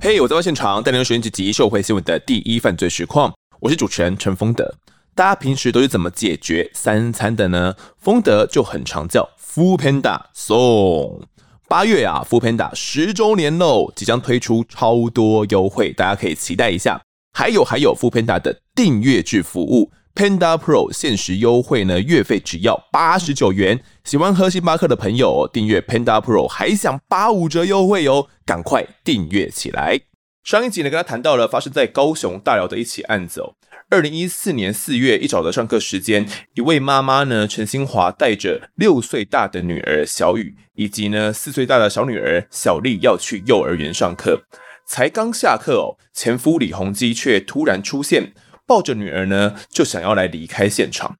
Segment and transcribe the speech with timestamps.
[0.00, 4.74] 嘿我在外现场带您收听这集社会新闻的第一犯罪实况，我是主持人陈丰德。
[5.14, 7.76] 大家平时都是怎么解决三餐的呢？
[7.98, 11.22] 丰德就很常叫 Foodpanda 送。
[11.68, 17.00] 八月啊，Foodpanda 十周年喽，即将推出超多优惠，大家可以期待一下。
[17.32, 23.82] 还有还有，Foodpanda 的订阅制服务 Panda Pro 限时优惠呢，月费只要八十九元。
[24.04, 30.00] 喜欢喝星巴克的朋友，订阅 Panda Pro 还享八五折优惠哦，赶快订阅起来。
[30.44, 33.54] 上一集呢，跟他谈到了发生在高雄大寮的一起案子哦。
[33.88, 44.42] 二零一四年四月一早的上课时间，一位妈妈呢，陈新华带着六岁大的女儿小雨，以及呢四岁大的小女儿小丽要去幼儿园上课。
[44.84, 48.32] 才刚下课哦，前夫李鸿基却突然出现，
[48.72, 51.18] 抱着女儿呢，就想要来离开现场。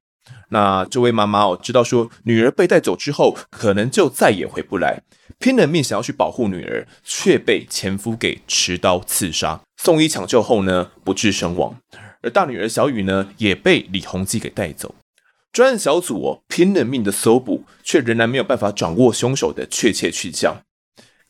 [0.48, 5.02] 那这位妈妈哦，知道说女儿被带走之后，可能就再也回不来，
[5.38, 9.60] 拼了命想要去保护女儿，却被前夫给持刀刺杀。
[9.76, 11.76] 送医抢救后呢，不治身亡。
[12.22, 14.94] 而大女儿小雨呢，也被李洪基给带走。
[15.52, 20.62] 专案小组哦，拼了命的搜捕，却仍然没有办法掌握凶手的确切去向。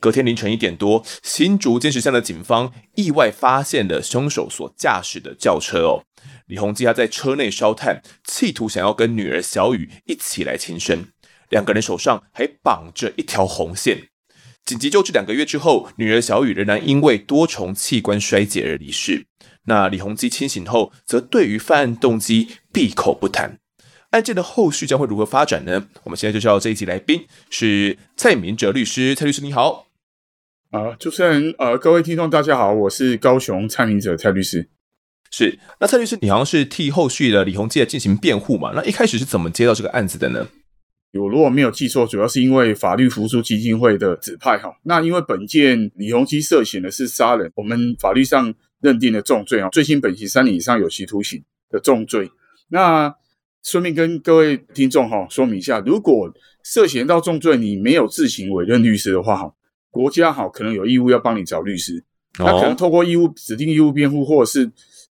[0.03, 6.03] 隔天凌晨一点多，新竹金石乡的警方意外发现了凶手所驾驶的轿车哦。
[6.47, 11.05] 李洪基他在车内烧炭，企图想要跟女儿小雨一起来轻生。
[11.51, 14.09] 两个人手上还绑着一条红线。
[14.65, 19.27] 紧急救治两个月之后，女儿小雨仍然因为多重器官衰竭而离世。
[19.67, 23.61] 那李鸿基清醒后，则对于犯案动机闭口不谈。
[24.11, 25.87] 案件的后续将会如何发展呢？
[26.03, 29.87] 我们现在就叫这一集来宾是蔡明哲律师，蔡律师你好。
[30.73, 34.71] 啊，主持人，呃，各位听众大家好，我是高雄蔡明哲蔡律师。
[35.31, 38.73] 是，那蔡律师，你好像是替后续的李鸿基来进行辩护嘛？
[38.75, 40.49] 那一开始是怎么接到这个案子的呢？
[41.13, 44.75] 我如果没有记错，主要是因为法律扶助基金会的指派哈。
[44.85, 52.31] 那因为本件李鸿基涉嫌的是杀人，我们法律上认定的重罪啊，最新本刑三年以上有期徒刑的重罪。
[52.69, 53.15] 那
[53.63, 56.33] 顺便跟各位听众哈说明一下，如果
[56.65, 59.53] 涉嫌到重罪，你没有自行委任律师的话哈，
[59.93, 64.69] 国家好可能有义务要帮你找律师，他可能透过义务指定义务辩护或者是。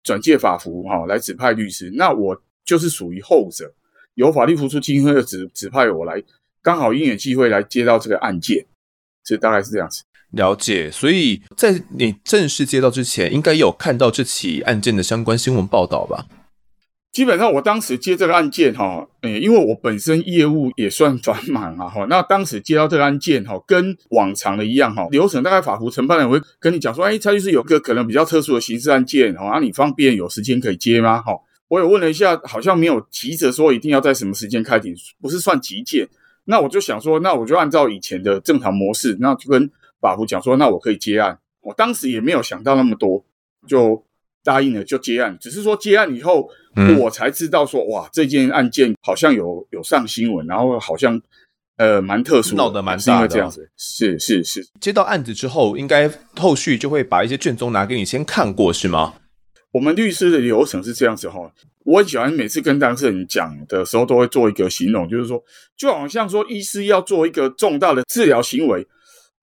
[0.03, 3.73] 转介法服哈来指派律师，那我就是属于后者，
[4.13, 6.23] 有法律扶助基金会的指指派我来，
[6.61, 8.65] 刚好因缘际会来接到这个案件，
[9.21, 10.03] 这大概是这样子。
[10.29, 16.25] 了解，所以在你正式接到之前，应该有看到这起案件的相关新闻报道吧？
[17.11, 31.19] 基本上我当时接这个案件哈，诶，因为我本身业务也算繁忙啊哈，那当时接到这个案件哈，跟往常的一样哈，流程大概法服承办人会跟你讲说，哎，蔡律师有个可能比较特殊的刑事案件哈，啊，你方便有时间可以接吗？
[31.19, 31.33] 哈，
[31.69, 36.07] 我也问了一下，好像没有急着说一定要在什么时间开庭，不是算急件。
[36.45, 39.67] 那我就想说，那我就按照以前的正常模式，那就跟
[39.99, 41.39] 法服讲说，那我可以接案。
[41.61, 43.25] 我当时也没有想到那么多，
[43.67, 44.03] 就。
[44.43, 51.19] 答应了就接案，只是说接案以后，嗯、我才知道说哇，这件案件好像有有上新闻，然后好像
[51.77, 53.67] 呃蛮特殊，闹得蛮大的，这样子。
[53.75, 59.15] 是是是，接到案子之后，应该后续就会把一些卷宗拿给你先看过，是吗？
[59.71, 61.51] 我们律师的流程是这样子哈，
[61.83, 65.43] 我喜欢每次跟当事人讲的时候，都会做一个形容，就是说，
[65.75, 68.87] 就好像说医师要做一个重大的治疗行为，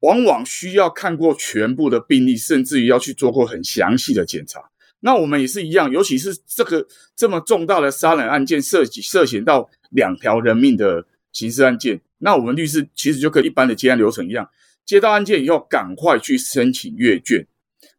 [0.01, 4.61] 往往需要看过全部的病例，甚至于要去做过很详细的检查。
[5.07, 14.49] 那我们也是一样，尤其是这个这么重大的杀人案件，涉及涉嫌到两条人命的刑事案件，那我们律师其实就跟一般的接案流程一样，
[14.87, 17.47] 接到案件以后，赶快去申请阅卷。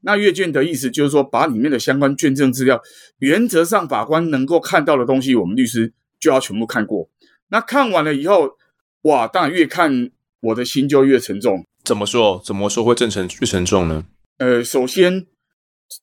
[0.02, 2.82] 那阅卷的意思就是说，把里面的相关卷证资料，
[3.20, 7.08] 原则上法官能够看到的东西，我们律师就要全部看过。
[7.50, 8.58] 那看完了以后，
[9.04, 11.64] 哇，当然越看我的心就越沉重。
[11.84, 12.42] 怎么说？
[12.44, 14.06] 怎么说会正沉越沉重呢？
[14.40, 15.28] 呃，首先。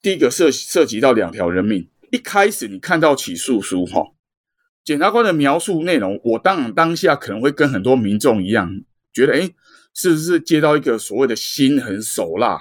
[0.00, 1.88] 第一个涉涉及到两条人命。
[2.10, 4.12] 一开始你看到起诉书哈，
[4.84, 8.82] 检察官的描述内容，我当然当下可能会跟很多民众一样，
[9.12, 9.54] 觉得诶，
[9.94, 12.60] 是不是接到一个所谓的心狠手辣，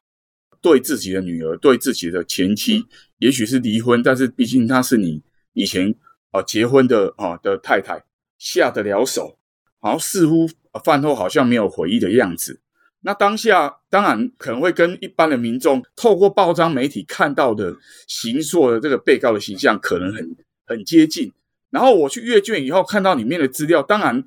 [0.61, 2.85] 对自己的女儿，对自己的前妻，
[3.17, 5.21] 也许是离婚，但是毕竟她是你
[5.51, 5.93] 以前
[6.31, 8.05] 啊结婚的啊的太太，
[8.37, 9.37] 下得了手，
[9.81, 10.49] 然后似乎
[10.85, 12.61] 饭后好像没有回忆的样子。
[13.03, 17.75] 那当下当然可能会跟一般的民众透过报章媒体看到的
[18.07, 21.31] 形塑的这个被告的形象可能很很接近。
[21.69, 24.23] 然后我去阅卷以后看到里面的资料，当然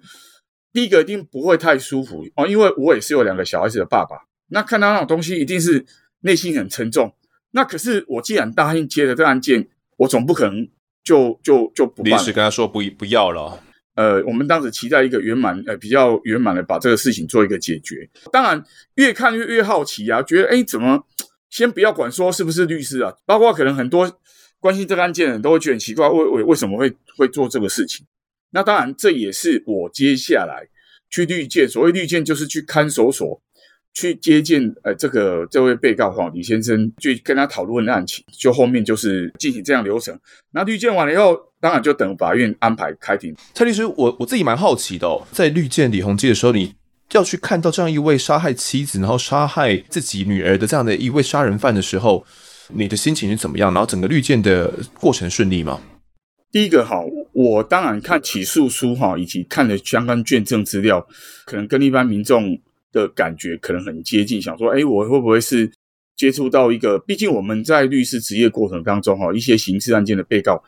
[0.73, 4.17] 第一个一定不会太舒服哦，因为我也是有两个小孩子的爸爸。
[4.49, 5.85] 那看到那种东西一定是
[6.21, 7.15] 内心很沉重。
[7.53, 9.69] 那可是我既然答应接了这个案件，
[9.99, 10.69] 我总不可能
[11.05, 12.03] 就就就不。
[12.03, 13.61] 临时跟他说不不要了。
[13.95, 18.09] 呃，我们当时期待一个圆满，呃，比较圆满的把这个事情做一个解决。
[18.33, 18.65] 当然，
[18.97, 21.07] 越看越越好奇啊，觉得哎，怎么
[21.51, 23.15] 先不要管说是不是律师啊？
[23.25, 24.21] 包括可能很多
[24.61, 28.07] 关心这个案件的人都会觉得奇怪，为为为什么会会做这个事情？
[28.51, 30.69] 那当然，这也是我接下来
[31.11, 33.41] 去律见，所谓律见就是去看守所。
[33.97, 40.19] 去接见呃，这个这位被告哈李先生，去跟他讨论案情，就后面就是进行这样流程。
[40.51, 43.35] 那律见完了以后，当然就等法院安排开庭。
[43.55, 46.75] 蔡律师，我我自己蛮好奇的哦，在绿见李鸿基的时候，你
[47.13, 52.23] 要去看到这样一位杀害妻子，然后杀害自己女儿的这样的一位杀人犯的时候，
[52.69, 53.73] 你的心情是怎么样？
[53.73, 54.71] 然后整个绿见的
[55.01, 55.81] 过程顺利吗？
[56.53, 57.01] 第一个哈，
[57.33, 61.01] 我当然看起诉书哈，以及看了相关卷证资料，
[61.47, 62.61] 可能跟一般民众。
[62.95, 65.69] 的感觉可能很接近，想说，哎，我会不会是
[66.17, 66.97] 接触到一个？
[67.01, 70.63] 毕竟我们在律师职业过程当中，哈，一些刑事案件的被告，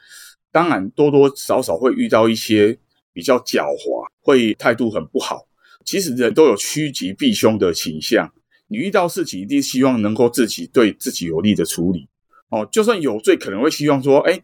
[0.57, 2.79] 当然多多少少会遇到一些
[3.13, 5.47] 比较狡猾，会态度很不好。
[5.85, 8.33] 其实人都有趋吉避凶的倾向，
[8.69, 12.09] 你遇到事情一定希望能够自己对自己有利的处理。
[12.49, 14.41] 哦，就算有罪，可能会希望说，哎，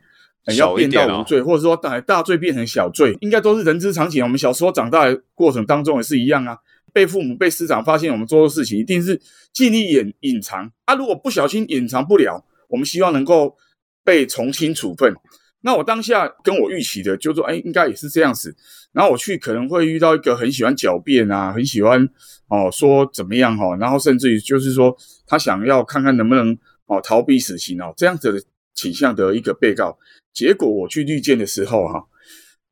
[0.55, 4.23] 要变到无罪，或者说大大罪变成小罪，应该都是人之常情。
[4.23, 6.59] 我们小时候长大的过程当中也是一样啊。
[6.93, 9.19] 被父母、被师长发现我们做的事情，一定是
[9.51, 10.71] 尽力掩隐藏。
[10.85, 13.57] 啊，如果不小心隐藏不了，我们希望能够
[14.05, 15.15] 被从轻处分。
[15.63, 18.55] 那我当下跟我预期的，就说，哎，应该也是这样子。
[18.93, 22.07] 然后我去可能会遇到一个很喜欢狡辩啊，很喜欢
[22.49, 26.57] 哦说怎么样哈，然后甚至于就是说他想要看看能不能
[26.87, 28.43] 哦逃避死刑哦这样子的
[28.75, 29.99] 倾向的一个被告。
[30.35, 32.05] 结果我去律见的时候哈。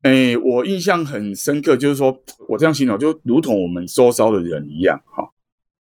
[0.03, 5.29] 哎，我印象很深刻，就是说我这样形容，就如同我们周遭的人一样，哈，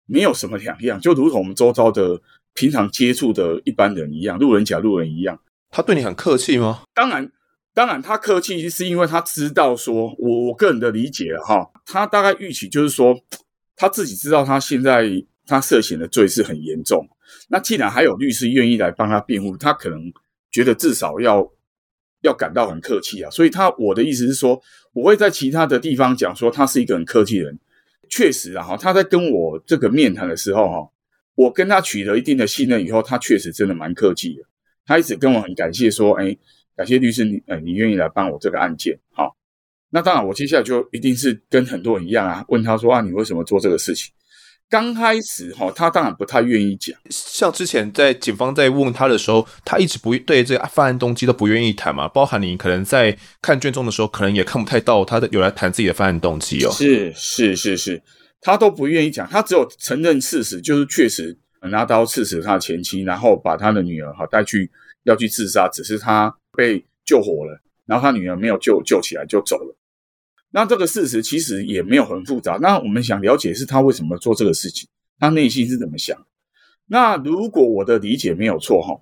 [0.06, 2.20] 没有什么两样，就如同我们周遭的
[2.52, 5.40] 平常接触的一般人一样，路人甲路人一样。
[5.70, 6.82] 他对你很客气吗？
[6.94, 7.30] 当然，
[7.74, 13.14] 当然，他客气是因为他知道说，我我个人的理解哈，他大概预期就是说，
[13.76, 15.08] 他自己知道他现在
[15.46, 17.08] 他涉嫌的罪是很严重，
[17.48, 20.12] 那既然还有律师愿意来帮他辩护，他可能
[20.50, 21.50] 觉得至少要。
[22.22, 24.60] 要感到很客气啊，所以他我的意思是说，
[24.92, 27.56] 我会在其他的地方讲说他是一个很客气的人。
[28.10, 30.90] 确实啊，哈，他在跟我这个面谈的时候，哈，
[31.36, 34.42] 我跟他取得一定的信任以后，他确实真的蛮客气的。
[34.88, 36.37] 他一直跟我很感谢说，哎，
[36.75, 39.37] 感谢律师你，呃，你愿意来帮我这个案件，好。
[39.90, 44.12] 那当然，我接下来就一定是跟很多人一样啊，问他说啊，你为什么做这个事情？
[44.69, 46.94] 刚开始哈，他当然不太愿意讲。
[47.08, 52.06] 像之前在警方在问他的时候，他一直不对这个犯案动机都不愿意谈嘛。
[52.06, 56.70] 包含你可能在看卷宗的时候，可能也看不太到他的有来谈自己的犯案动机哦。
[56.70, 58.02] 是是是是，
[58.43, 64.70] 他都不愿意讲，他只有承认事实，就是确实拿刀刺死他前妻，然后把他的女儿哈带去
[65.05, 69.75] 要去自杀，只是他被救活了，然后他女儿没有救救起来就走了。
[70.50, 72.58] 那这个事实其实也没有很复杂。
[72.60, 74.88] 那我们想了解是他为什么做这个事情，
[75.19, 76.16] 他内心是怎么想？
[76.87, 79.00] 那如果我的理解没有错哈，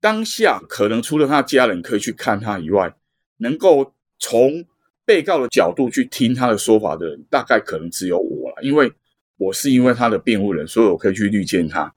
[0.00, 2.94] 当下可能除了他家人可以去看他以外，
[3.38, 4.64] 能够从
[5.04, 8.62] 被告的角度去听他的说法的人，大概可能只有我了。
[8.62, 8.92] 因为
[9.36, 11.92] 我是因为他的辩护人，所以我可以去律见他。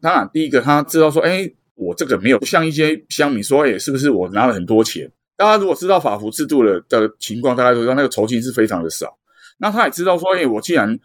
[0.00, 5.10] 当然，第一个他知道说，哎，我这个没有像一些乡民说，哎，是不是我拿了很多钱？
[5.36, 9.18] 大家如果知道法服制度的的情况，大概都知道那个酬金是非常的少。
[9.58, 10.98] 那他也知道说，哎，我既然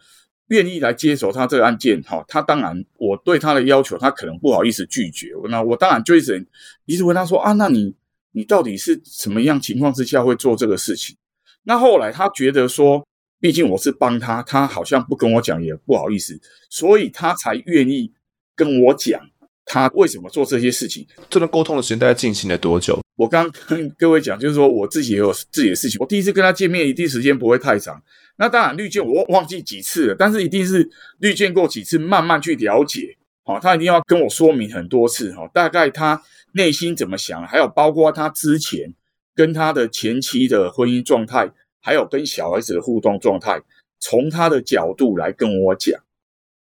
[0.48, 5.28] 愿意来接手他这个案件，哈，他当然我对他的要求，他可能不好意思拒绝。
[5.50, 6.46] 那我当然就一直
[6.84, 7.94] 一直问他说啊，那你
[8.32, 11.16] 你到底是什么样情况之下会做这个事情？
[11.64, 13.06] 那后来他觉得说，
[13.46, 16.36] 毕竟我是帮他，他好像不跟我讲也不好意思，
[16.68, 18.12] 所以他才愿意
[18.56, 19.20] 跟我讲。
[19.64, 21.06] 他为什么做这些事情？
[21.30, 23.00] 这段沟通的时间大概进行了多久？
[23.14, 25.96] 我刚跟各位讲，就是说我自己也有自己的事情。
[26.00, 28.02] 我第一次跟他见面，一定时间不会太长。
[28.36, 33.16] 那当然，律见我忘记几次了，但是一定是律见过几次，慢慢去了解。
[33.44, 35.32] 好，他一定要跟我说明很多次。
[35.34, 36.20] 哈，大概他
[36.54, 38.92] 内心怎么想，还有包括他之前
[39.36, 41.52] 跟他的前妻的婚姻状态，
[41.86, 43.60] 还有跟小孩子的互动状态，
[44.00, 46.02] 从他的角度来跟我讲。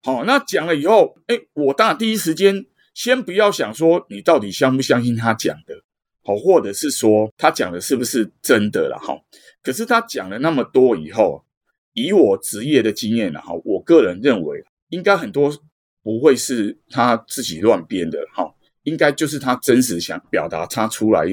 [0.04, 2.66] 好，那讲了以后，哎，我当然第一时间。
[2.94, 5.76] 先不要想说你到底相不相信他讲的，
[6.24, 9.14] 好，或者是说他讲的是不是真的了哈。
[9.62, 11.44] 可是他讲了那么多以后，
[11.92, 15.54] 以我职业的经验了哈，我个人认为应该很多
[16.02, 18.50] 不会是他自己乱编的哈，
[18.84, 21.26] 应该就是他真实想表达他出来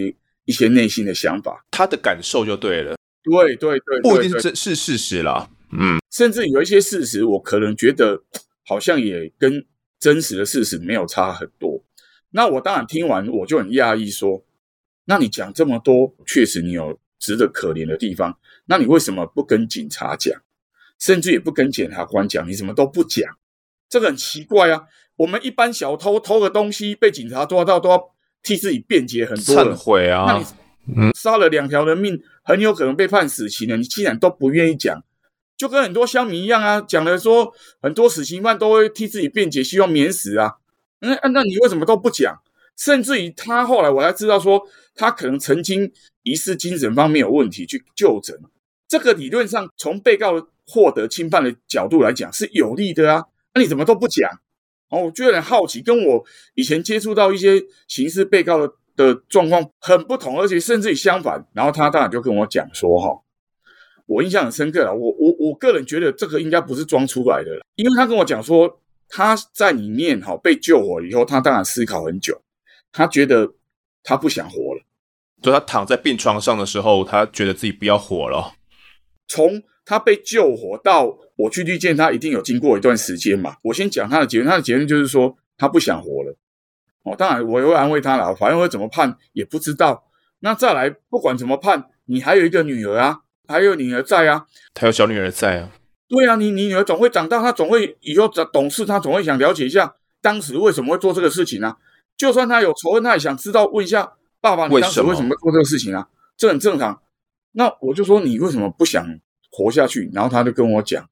[0.45, 2.97] 一些内心的想法，他的感受就对了。
[3.23, 8.23] 对对对，不一定是是事实啦，嗯，甚至有一些事实，我可能觉得
[8.67, 9.64] 好像也跟。
[10.02, 11.81] 真实的事实没有差很多，
[12.31, 14.45] 那我当然听完我就很讶异，说
[15.07, 18.37] ：“那你讲这么多，确实你有值得可怜的地方。
[18.64, 20.43] 那你为什么不跟警察讲，
[20.99, 22.49] 甚至也不跟检察官讲？
[22.49, 23.38] 你怎么都不讲，
[23.88, 24.87] 这个很奇怪啊！
[25.14, 28.12] 我们一般小偷偷个东西被警察抓到，都要
[28.43, 30.25] 替自己辩解很多，忏悔啊！
[30.26, 30.45] 那你
[30.87, 35.03] 嗯，杀了两条人命，很有可能被判死刑了，你既然都不愿意讲，
[35.57, 40.55] 就跟很多乡民一样啊，讲了说很多死刑犯都会替自己辩解，希望免死啊。
[41.01, 42.41] 嗯，那你为什么都不讲？
[42.77, 48.37] 甚至于他后来我才知道说，他可能曾经疑似精神方面有问题去就诊。
[48.89, 53.25] 这个理论上从被告获得轻判的角度来讲是有利的啊。
[53.55, 54.31] 那你怎么都不讲？
[54.89, 56.25] 哦，我就有点好奇，跟我
[56.55, 61.44] 以前接触到一些刑事被告的的状况很不同，而且甚至于相反。
[61.52, 63.09] 然后他当然就跟我讲说，哈，
[64.06, 64.92] 我印象很深刻啊。
[64.92, 72.40] 我我我个人觉得这个应该不是装出来的，因为他跟我讲说他在里面哈被救活以后，他当然思考很久，
[72.92, 73.52] 他觉得
[74.02, 74.82] 他不想活了。
[75.42, 78.54] 就他躺在病床上的时候，他觉得自己不要活了。
[79.26, 83.56] 从他被救活到我去遇见他，一定有经过一段时间嘛。
[83.62, 86.37] 我先讲他的结论，他的结论就是说他不想活了。
[87.02, 90.04] 哦，当然我也会安慰他了，法院会怎么判也不知道。
[90.40, 95.71] 那再来，不管怎么判，你还有一个女儿啊，还有女儿在啊，他有小女儿在啊。
[96.09, 101.78] 对啊，你你女儿总会长大，她总会以后懂事，她总会想了解一下当时为什么会做这个事情啊。
[102.16, 106.09] 就算她有仇恨，她也想知道问一下爸爸，你当时为什么做这个事情啊？
[106.37, 107.00] 这很正常。
[107.52, 109.06] 那我就说你为什么不想
[109.50, 110.11] 活下去？
[110.12, 111.09] 然后他就跟我讲，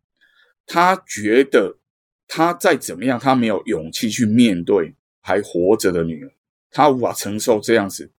[0.66, 1.78] 他觉得
[2.28, 4.94] 他再怎么样，他没有勇气去面对。
[5.20, 6.32] 还活着的女儿，
[6.70, 8.10] 她无法承受这样子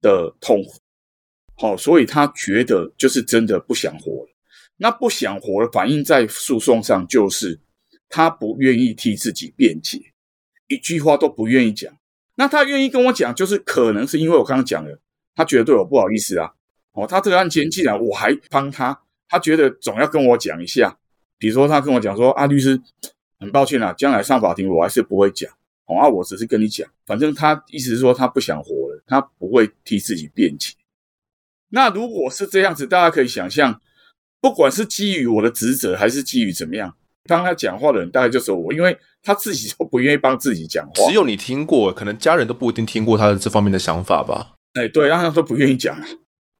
[0.00, 0.72] 的痛苦，
[1.56, 4.30] 好，所以她觉得就是真的不想活了。
[4.76, 7.60] 那不想活了，反映在诉讼上就是
[8.08, 10.00] 他不愿意替自己辩解，
[10.68, 11.92] 一句话都不愿意讲。
[12.36, 14.98] 那他愿意跟我讲，就是可能是因为我刚刚讲了，
[15.34, 16.54] 他觉得对我不好意思啊。
[16.92, 20.98] 哦，他这个案件既然我还帮他，他觉得总要跟我讲一下。
[21.36, 22.80] 比如说他跟我讲说啊，律师，
[23.38, 25.52] 很抱歉啊，将来上法庭我还是不会讲。
[25.98, 30.74] 啊，我只是跟你讲，反正他意思是说他不想活了，他不会替自己辩解。
[31.70, 33.80] 那如果是这样子，大家可以想象，
[34.40, 36.94] 不管是基于我的职责，还是基于怎么样，
[37.24, 41.08] 当他讲话的人大概就是我，因为他自己都不愿意帮自己讲话。
[41.08, 44.54] 只有你听过，可能家人都不一定听过他的这方面的想法吧？
[44.74, 45.96] 哎，对，让他都不愿意讲，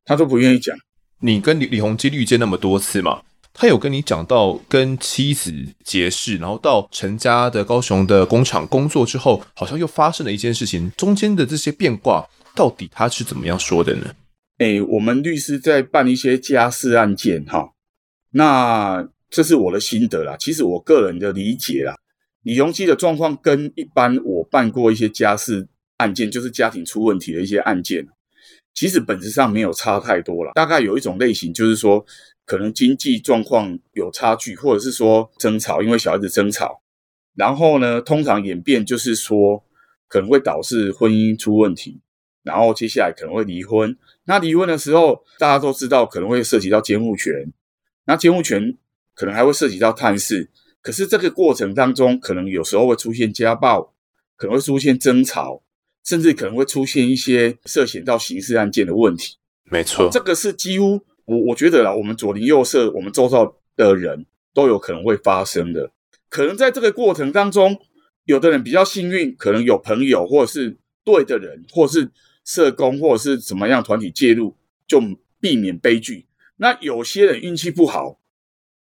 [0.04, 0.76] 他都不愿意讲。
[1.20, 3.22] 你跟李李鸿基遇见那么多次嘛？
[3.52, 5.52] 他有跟你讲到跟妻子
[5.84, 14.14] 结识，然后到成家的高雄的工厂工作之后，好像又发生了一件事情，中间的这些变卦到底他是怎么样说的呢？
[14.58, 17.70] 诶，我们律师在办一些家事案件，哈，
[18.30, 20.36] 那这是我的心得啦。
[20.38, 21.94] 其实我个人的理解啦，
[22.44, 25.66] 李鸿基的状况跟一般我办过一些家事
[25.96, 28.06] 案件，就是家庭出问题的一些案件，
[28.74, 30.52] 其实本质上没有差太多了。
[30.54, 32.02] 大概有一种类型，就是说。
[32.50, 36.82] 可能经济状况有差距，或者是说争吵，因为小孩子争吵，
[37.36, 39.64] 然后呢，通常演变就是说
[40.08, 42.00] 可能会导致婚姻出问题，
[42.42, 43.96] 然后接下来可能会离婚。
[44.24, 47.52] 那离婚的时候，大家都知道可能会涉及到监护权，
[48.06, 48.76] 那监护权
[49.14, 50.50] 可能还会涉及到探视。
[50.82, 53.94] 可是这个过程当中，可能有时候会出现家暴，
[54.36, 55.62] 可能会出现争吵，
[56.04, 59.36] 甚至可能会出现一些涉嫌到刑事案件的问题。
[59.70, 61.00] 没错，这个是几乎。
[61.30, 65.92] 我我觉得啦，我们左邻右舍，我们周遭的人都有可能会发生的。
[66.28, 67.78] 可能在这个过程当中，
[68.24, 72.10] 有的人比较幸运，可能有朋友或者是对的人，或者是
[72.44, 74.56] 社工，或者是怎么样团体介入，
[74.88, 75.00] 就
[75.38, 76.26] 避免悲剧。
[76.56, 78.18] 那有些人运气不好，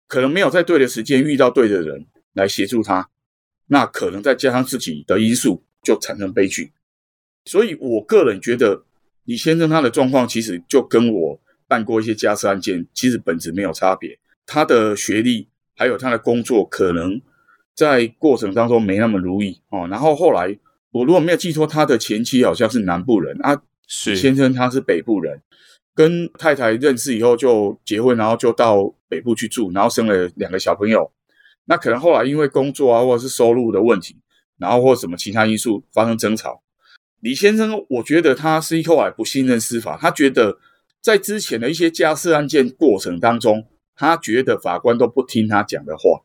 [0.07, 3.11] 可能没有在对的时间遇到对的人来协助他，
[3.67, 6.73] 那可能再加上自己的因素，就产生悲剧。
[7.45, 8.87] 所以我个人觉得，
[9.25, 11.39] 李先生他的状况其实就跟我。
[11.69, 14.19] 办过一些家事案件，其实本质没有差别。
[14.47, 15.47] 他的学历
[15.77, 17.21] 还有他的工作，可能
[17.75, 19.87] 在过程当中没那么如意哦。
[19.91, 20.59] 然后后来，
[20.91, 25.43] 我如果没有记错，他的前妻好像是南部人啊，是先生他是北部人，
[25.95, 31.13] 跟太太认识以后就结婚，然后就到北部去住，然后生了两个小朋友。
[31.67, 34.17] 那可能后来因为工作啊，或者是收入的问题，
[34.57, 36.63] 然后或什么其他因素发生争吵。
[37.21, 40.59] 李先生，我觉得他是后来不信任司法，他觉得。
[41.09, 46.21] 在之前的一些家事案件过程当中，他觉得法官都不听他讲的话，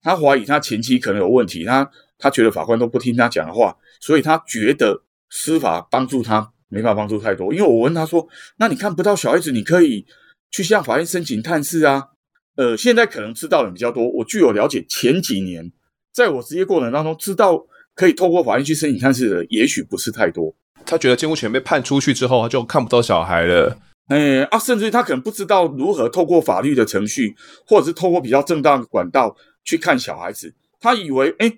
[0.00, 7.52] 他怀疑他前妻可能有问题，他他觉得法官都不听他讲的话，所以他觉得司法帮助他没法帮助太多。
[7.52, 10.06] 因为我问他说：“那你看不到小孩子，你可以
[10.50, 12.08] 去向法院申请探视啊？”
[12.56, 14.08] 呃，现在可能知道的人比较多。
[14.08, 15.70] 我据我了解，前几年
[16.14, 20.56] 在我职业过程当中，知道可以透过法院去申请探视的，也许不是太多。
[20.86, 23.76] 他觉得监护权被判出去之后，他就看不到小孩了。
[24.08, 27.36] 哎啊，甚至他可能不知道如何透过法律的程序，
[27.66, 31.52] 或者是透过比较正当的管道去看小孩子，他以为哎，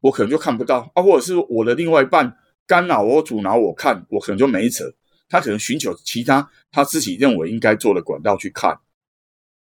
[0.00, 4.94] 我可能就看不到啊，或者是我的另外一半干扰我、阻挠我看，我可能就没辙。
[5.28, 8.78] 他可能寻求其他他自己认为应该做的管道去看，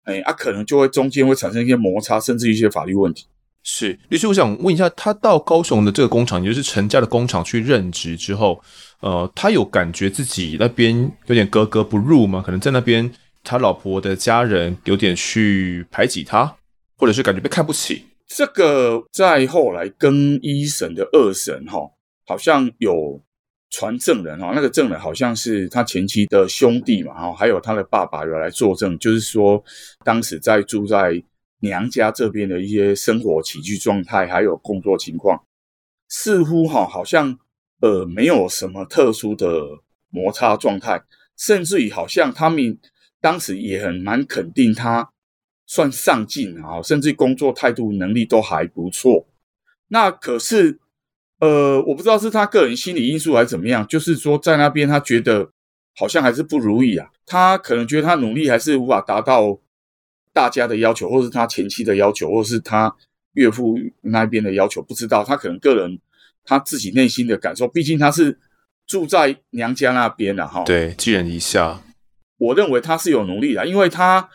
[0.03, 3.27] 哎啊，可能就会中间会产生一些摩擦，甚至一些法律问题。
[3.65, 8.61] 是律师，我想问一下，他到高雄的这个工厂，也就是陈家的工厂去任职之后，
[9.01, 12.41] 呃，他有感觉自己那边有点格格不入吗？
[12.45, 13.11] 可能在那边，
[13.43, 16.55] 他老婆的家人有点去排挤他，
[16.95, 18.05] 或者是感觉被看不起。
[18.27, 21.79] 这个在后来更一审的二审哈，
[22.25, 23.21] 好像有。
[23.71, 29.61] 传证人哈，那个证人好像是他前妻的兄弟嘛，哈，还有他的爸爸有来作证，就是说
[30.01, 31.21] 当时在住在
[31.59, 35.43] 娘家这边的一些生活起居状态，还有工作情况，
[36.09, 37.37] 似乎哈好像
[37.81, 39.63] 呃没有什么特殊的
[40.09, 41.01] 摩擦状态，
[41.37, 42.77] 甚至于好像他们
[43.19, 45.11] 当时也很蛮肯定他
[45.65, 49.27] 算上进啊，甚至工作态度能力都还不错，
[49.87, 50.79] 那可是。
[51.41, 55.51] 呃，我不知道是他个人心理因素还是怎么样，就是说在那边他觉得
[55.93, 59.59] 好像还是不如意啊，他可能觉得他努力还是无法达到
[60.35, 62.93] 大家的要求，或是他前妻的要求，或是他
[63.35, 65.97] 岳父那边的要求，不知道他可能个人
[66.43, 68.37] 他自己内心的感受，毕竟他是
[68.85, 70.63] 住在娘家那边的哈。
[70.65, 71.81] 对，寄人篱下。
[72.37, 74.29] 我认为他是有努力的，因为他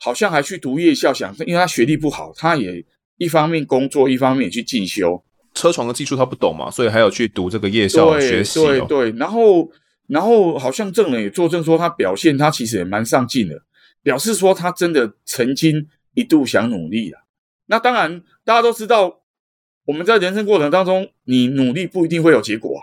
[0.00, 2.82] 好像还去读夜校，想因为他学历不好，他也
[3.18, 5.22] 一方面工作，一方面也去进修。
[5.52, 8.66] 车床的技术他不懂嘛，所以还有去读这个夜校学习、哦。
[8.66, 9.70] 对对对，然后
[10.08, 13.54] 然后好像证人也作证说，他表现他其实也蛮上进的，
[14.04, 17.24] 表示说他真的曾经一度想努力了。
[17.66, 19.22] 那当然，大家都知道，
[19.86, 22.78] 我们在人生过程当中，你努力不一定会有结果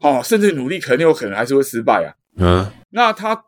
[0.00, 2.10] 啊，哦，甚至努力肯定有可能还是会失败啊。
[2.36, 3.46] 嗯，那他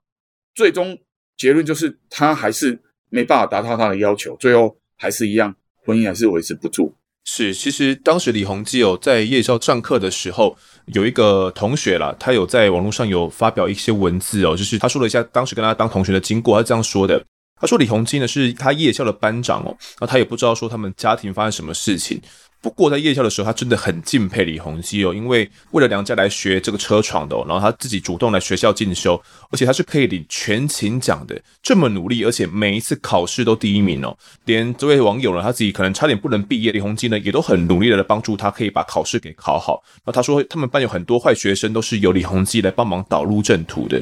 [0.55, 0.99] 最终
[1.37, 5.55] 结论就是他还是没办法达到他的要求，最后还是一样，
[5.85, 6.97] 婚姻还是维持不住。
[7.25, 10.57] 是，其实当时李弘基哦，在夜校上课的时候，
[10.87, 17.25] 有一个同学啦，他有在网络上有发表一些文字哦，就是他说了一下当时跟他当同学的经过，他这样说的，
[17.61, 22.21] 他说李弘基呢是他夜校的班长哦，那他也不知道说他们家庭发生什么事情。
[22.63, 29.21] 不过在夜校的时候，他真的很敬佩李鸿基哦，因为为了娘家来学这个车床的哦，然后他自己主动来学校进修，
[29.51, 34.17] 而且他是可以领全勤奖的，这么努力，而且每一次考试都第一名哦。
[34.45, 39.83] 连这位网友呢，他自己可能差点不能毕业，李鸿基呢也都很努力的来帮助他，可以把考试给考好。
[40.07, 44.01] 那他说他们班有很多坏学生，都是由李鸿基来帮忙导入正途的。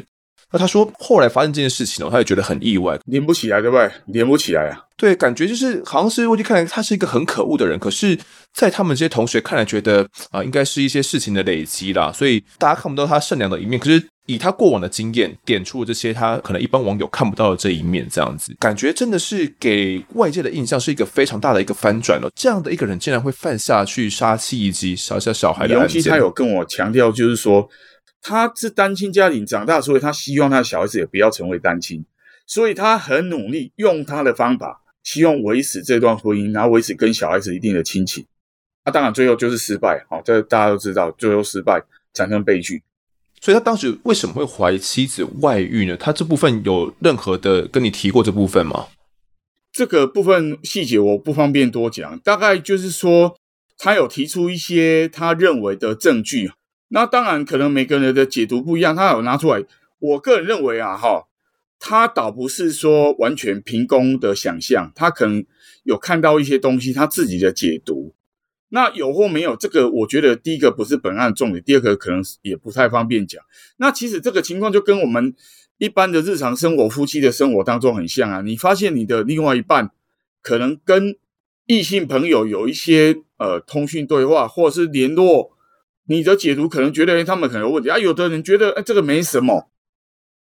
[0.52, 3.90] 那他说，后来发生这件事情呢，他也觉得很意外，连不起来，对不对？
[4.06, 4.82] 连不起来啊！
[4.96, 8.18] 对，感觉就是好像是我就看来他是一个很可恶的人，可是，
[8.52, 13.78] 在他们这些同学看来，觉得啊、呃，应该是一些事情的累积啦，所以大家看不到他善良的一面。
[13.78, 22.28] 可是以他过往的经验，点出了这些他可能一般网友看不到的这一面，这样子感觉真的是给外界的印象是一个非常大的一个翻转了。
[22.34, 25.96] 这样的一个人竟然会犯下去杀妻以及杀下小孩的案件。
[25.96, 27.68] 尤其他有跟我强调，就是说。
[28.22, 32.04] 他是单亲家庭长大，所以他希望他的小孩子也不要成为单亲，
[32.46, 38.26] 所以他很努力用他的方法，希望维持这段婚姻，然后维持跟小孩子一定的亲情。
[38.84, 42.82] 那、啊、当然最后就是失败，好，这大家都知道，最后失败产生悲剧。
[43.40, 45.96] 所以他当时为什么会怀疑妻子外遇呢？
[45.96, 48.88] 他这部分有任何的跟你提过这部分吗？
[49.72, 53.36] 这个部分细节我不方便多讲，大概就是说
[53.78, 56.50] 他有提出一些他认为的证据。
[56.92, 58.96] 那当然，可能每个人的解读不一样。
[58.96, 59.64] 他有拿出来，
[60.00, 61.28] 我个人认为啊，哈，
[61.78, 65.44] 他倒不是说完全凭空的想象，他可能
[65.84, 68.12] 有看到一些东西，他自己的解读。
[68.70, 73.40] 那有或没有，这个我觉得第一个不是本案重点，第二个可能也不太方便讲。
[73.76, 75.32] 那其实这个情况就跟我们
[75.78, 78.40] 一般的日常生活、夫妻的生活当中很像啊。
[78.40, 79.92] 你发现你的另外一半
[80.42, 81.16] 可能跟
[81.66, 85.52] 异性朋友有一些呃通讯对话，或者是联络。
[86.10, 89.70] 你的解读可能觉得他们可能有问题啊，有的人觉得哎这个没什么。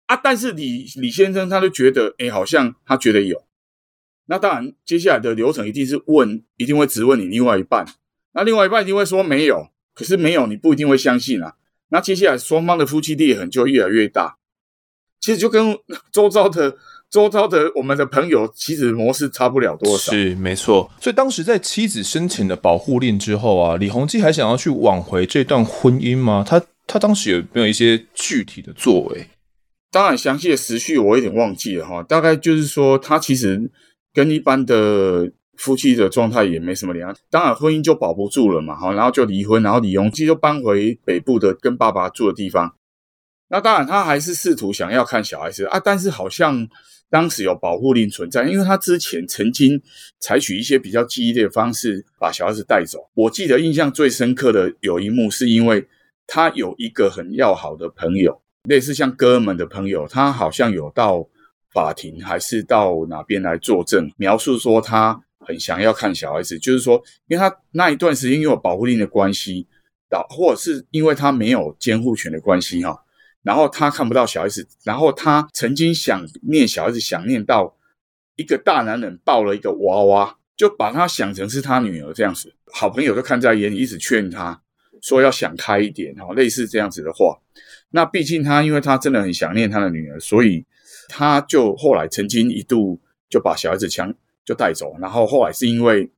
[0.07, 3.45] 啊，但是李李先生他就觉得哎好像他觉得有，
[4.25, 7.85] 那当然接下来的流程一定是问，一定会质问你另外一半，
[8.31, 11.53] 那另外一半一定会说没有，可是没有你不一定会相信啊，
[11.89, 14.37] 那接下来双方的夫妻裂痕就越来越大，
[15.19, 15.77] 其实就跟
[16.11, 16.79] 周遭的。
[17.09, 20.89] 周遭的我们的朋友其实模式差不了多少，是没错。
[21.01, 26.45] 所以当时在妻子申请了保护令之后啊，李鸿基还想要去挽回这段婚姻吗？
[26.47, 29.27] 他他当时有没有一些具体的作为？
[29.91, 32.03] 当然，详细的时序我有点忘记了哈。
[32.03, 33.71] 大概就是说，他其实
[34.13, 37.17] 跟一般的夫妻的状态也没什么两样。
[37.31, 42.75] 当然，婚姻就保不住了嘛，哈，然后就离婚，然后李鸿基就搬回北部的跟爸爸住的地方。
[43.49, 46.67] 那当然，他还是试图想要看小孩子啊，但是好像
[47.09, 49.81] 当时有保护令存在，因为他之前曾经
[50.19, 53.09] 采取一些比较激烈的方式把小孩子带走。
[53.13, 55.87] 我记得印象最深刻的有一幕，是因为
[56.27, 61.27] 他有一个很要好的朋友，类似像哥们的朋友，他好像有到
[61.73, 69.65] 法庭还是到哪边来作证，描述说他很想要看小孩子，就是说，因为他那一段时间因为有保护令的关系，
[70.07, 73.03] 导或者是因为他没有监护权的关系，哈。
[73.41, 77.77] 然后他看不到小孩子，然后他曾经想念小孩子，想念到
[78.35, 82.53] 一个大男人抱了一个娃娃，就把他想成是他女儿这样子。
[82.73, 84.61] 好朋友都看在眼里，一直劝他
[85.01, 87.39] 说要想开一点，哈，类似这样子的话。
[87.91, 90.65] 那毕竟他因为他真的很想念他的女儿，所以
[91.07, 92.99] 他就后来曾经一度
[93.29, 94.93] 就把小孩子抢就带走。
[94.99, 96.11] 然后后来是因为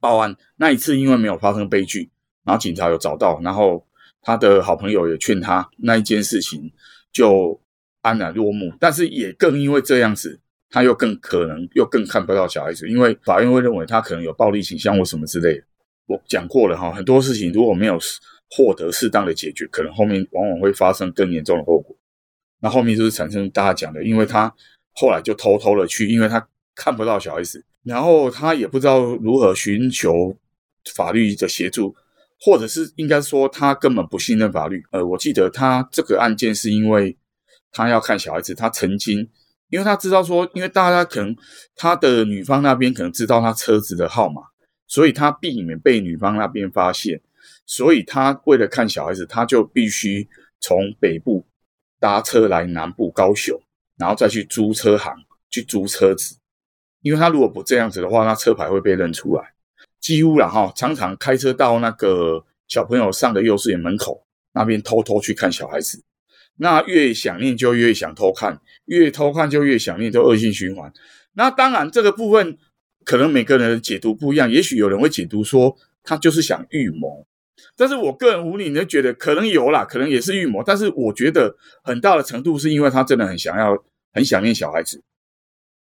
[0.00, 2.10] 报案那一次，因为没有发生悲剧，
[2.42, 3.86] 然后警察有找到，然后。
[4.22, 6.72] 他的好朋友也劝他，那一件事情
[7.12, 7.60] 就
[8.00, 8.72] 安然落幕。
[8.80, 15.64] 但是也更因为这样子，他又更可能又更看不到小孩子，因为法院会认为他可能有暴力倾向或什么之类的。
[16.06, 17.98] 我讲过了哈，很多事情如果没有
[18.50, 21.96] 获得适当的解决，可能后面往往会发生更严重的后果。
[22.60, 24.54] 那后面就是产生大家讲的，因为他
[24.92, 30.36] 后来就偷偷的去，因为他看不到小孩子，然后他也不知道如何寻求
[30.94, 31.94] 法律的协助。
[32.44, 34.82] 或者是应该说他根本不信任法律。
[34.90, 37.16] 呃，我记得他这个案件是因为
[37.70, 39.30] 他要看小孩子，他曾经
[39.68, 41.36] 因为他知道说，因为大家可能
[41.76, 44.42] 他的女方那边可能知道他车子的号码，
[44.88, 47.20] 所以他避免被女方那边发现，
[47.64, 50.28] 所以他为了看小孩子，他就必须
[50.60, 51.46] 从北部
[52.00, 53.56] 搭车来南部高雄，
[53.96, 55.14] 然后再去租车行
[55.48, 56.36] 去租车子，
[57.02, 59.54] 因为他如果不这样子的话，那车牌会被认出来。
[60.02, 66.02] 几乎了哈，常常开车到那个小朋友上的幼稚园门口那边偷偷去看小孩子，
[66.56, 70.92] 那越想念就越想偷看，越偷看就越想念，就恶性循环。
[71.34, 72.58] 那当然这个部分
[73.04, 77.24] 可能每个人的解读不一样，也许有人会解读说他就是想预谋，
[77.76, 83.80] 但是我个人无理的觉得可能有啦，可能也是预谋，但是我觉得很大的程度是因为他真的很想要，
[84.12, 85.00] 很想念小孩子。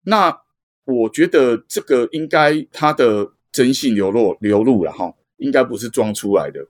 [0.03, 0.39] 那
[0.85, 3.33] 我觉得这个应该他的。
[3.53, 6.61] 真性流露流露了哈，应该不是装出来的。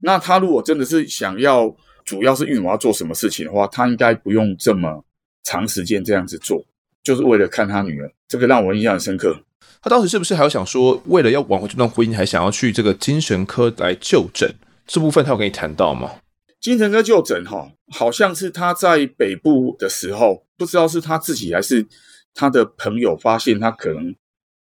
[0.00, 1.74] 那他如果真的是想要，
[2.04, 5.04] 主要是预谋要做什么事情的话，他应该不用这么
[5.42, 6.64] 长时间这样子做，
[7.02, 8.12] 就是为了看他女儿。
[8.28, 9.36] 这个让我印象很深刻。
[9.82, 14.54] 他当时是不是还有想说，为了要挽回这段婚姻，还想要去这个精神科来就诊？
[14.86, 16.12] 这部分他有跟你谈到吗？
[16.60, 21.86] 精神科就诊哈，好像是他在北部的时候，不知道是他自己还是
[22.34, 24.14] 他的朋友发现他可能。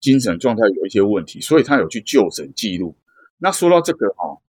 [0.02, 2.96] 精神状态有一些问题，所以他有去就诊记录。
[3.38, 4.42] 那说到这个哈，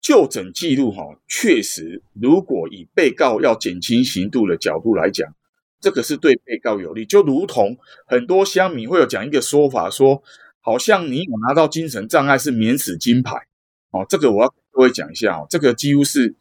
[0.00, 5.32] 就诊记录哈，确实，如果以被告要减轻刑度的角度来讲，
[5.80, 7.06] 这个是对被告有利。
[7.06, 10.20] 就如同很多乡民会有讲一个说法，说
[10.60, 13.36] 好像你有拿到精神障碍是免死金牌
[13.92, 14.04] 哦。
[14.08, 16.34] 这个我要各位讲一下哦，这个几乎是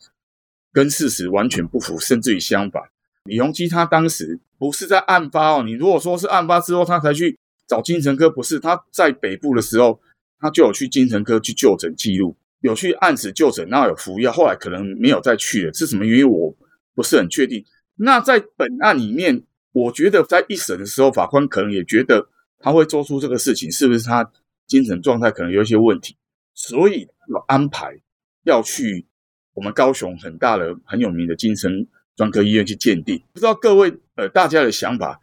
[0.74, 2.82] 跟事实完全不符，甚至于相反。
[3.26, 7.38] 李鸿基他当时不是在案发哦，你如果说是案发之后他才去。
[7.68, 10.00] 找精神科不是，他在北部的时候，
[10.40, 16.56] 他就有去精神科去就诊记录，有去按时就诊，然后有服药，后来可能没有再去了，是什么原因我
[16.94, 17.66] 不是很确定。
[17.96, 24.32] 那在本案里面，我觉得在一审的时候，法官可能也觉得他会做出这个事情，是不是他
[24.68, 26.16] 精神状态可能有一些问题，
[26.54, 28.00] 所以有安排
[28.44, 29.08] 要去
[29.54, 33.22] 我们高雄很大的很有名的精神专科医院去鉴定。
[33.34, 35.20] 不知道各位呃大家的想法。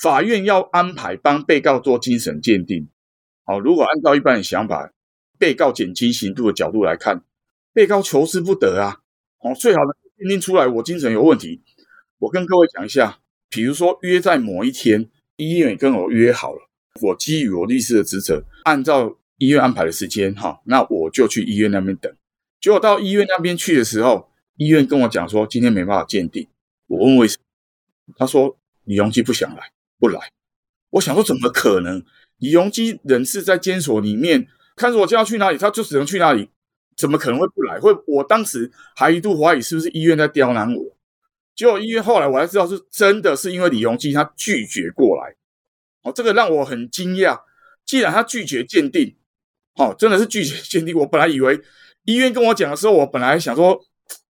[0.00, 2.88] 法院要安排帮被告做精神鉴定，
[3.44, 4.90] 好，如果按照一般的想法，
[5.38, 7.22] 被告减轻刑度的角度来看，
[7.74, 9.02] 被告求之不得啊，
[9.40, 11.60] 哦，最好能鉴定出来我精神有问题。
[12.18, 13.18] 我跟各位讲一下，
[13.50, 16.60] 比如说约在某一天，医院跟我约好了，
[17.02, 22.10] 我基于我律师的职责，按照医院安排的时间，哈，那我就去医院那边等。
[22.58, 26.46] 结果到医院那边去的时候，医院跟我讲说今天没办法鉴定。
[26.86, 27.36] 我问为什
[28.06, 29.70] 么，他说李荣基不想来。
[30.00, 30.32] 不来，
[30.90, 32.02] 我想说怎么可能？
[32.38, 36.48] 李荣基人是在监所里面，看着我叫他去哪里，他就只能去哪里，
[36.96, 37.78] 怎么可能会不来？
[37.78, 40.96] 会，我当时还一度怀疑是不是医院在刁难我。
[41.54, 45.36] 结果医院后来我才知道是真的是因为李荣基他拒绝过来，
[46.02, 47.38] 哦，这个让我很惊讶。
[47.84, 49.14] 既然他拒绝鉴定，
[49.74, 50.96] 哦，真的是拒绝鉴定。
[50.96, 51.60] 我本来以为
[52.04, 53.78] 医院跟我讲的时候，我本来想说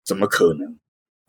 [0.03, 0.75] 怎么可能？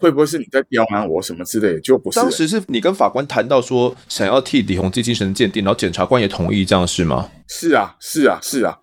[0.02, 1.80] 会不会是你在刁难我什么之类的？
[1.80, 2.18] 就不是。
[2.18, 7.30] 当时是你跟法官谈到说想要替李宏基精神鉴定，然后检察官也同意这样是吗？
[7.46, 8.80] 是啊，是啊，是啊。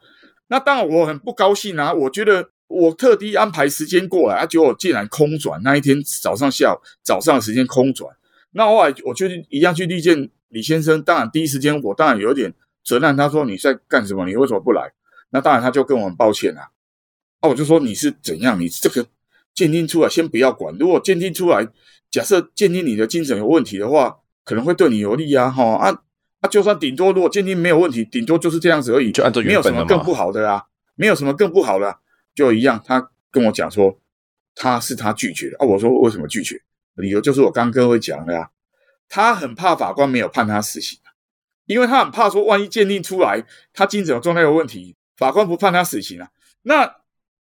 [0.47, 1.91] 那当然我很不高兴啊。
[1.91, 5.61] 我觉得我特地安排时间过来，啊，结果竟然空转。
[5.61, 8.15] 那一天早上、下午、早上的时间空转。
[8.51, 11.03] 那后来我就一样去力见李先生。
[11.03, 12.53] 当然第一时间我当然有点
[12.83, 14.25] 责难他说，你在干什么？
[14.25, 14.93] 你为什么不来？
[15.31, 16.69] 那当然他就跟我很抱歉啊。
[17.41, 18.59] 啊，我就说你是怎样？
[18.59, 19.05] 你这个
[19.53, 20.75] 鉴定出来先不要管。
[20.79, 21.67] 如果鉴定出来，
[22.09, 25.49] 假设鉴定你的精神有问题的话，可能会对你有利啊。
[25.49, 26.01] 哈啊
[26.41, 29.41] 啊，就算顶多如果鉴定没有问题，顶多就是这样子而已，就按照。
[29.41, 30.63] 没有什么更不好的啊，
[30.95, 31.97] 没有什么更不好的啊。
[32.33, 33.99] 就一样，他跟我讲说，
[34.55, 35.65] 他是他拒绝的啊。
[35.65, 36.61] 我说为什么拒绝？
[36.95, 38.49] 理由就是我刚刚跟各位讲的呀。
[39.09, 40.99] 他很怕法官没有判他死刑，
[41.65, 46.29] 因为他很怕说，万一鉴定出来他精神状态有问题，法官不判他死刑啊。
[46.61, 46.95] 那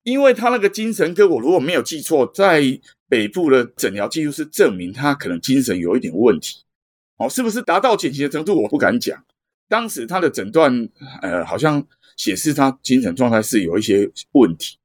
[0.06, 2.62] 因为他那个精神科，我如果没有记错，在
[3.10, 6.64] 北部的诊疗记录是证明他可能精神有一点问题。
[7.18, 9.18] 哦，是不是达到减刑的程度，我不敢讲。
[9.68, 10.88] 当时他的诊断，
[11.24, 11.84] 呃，好像
[12.18, 14.78] 显示他精神状态是有一些问题。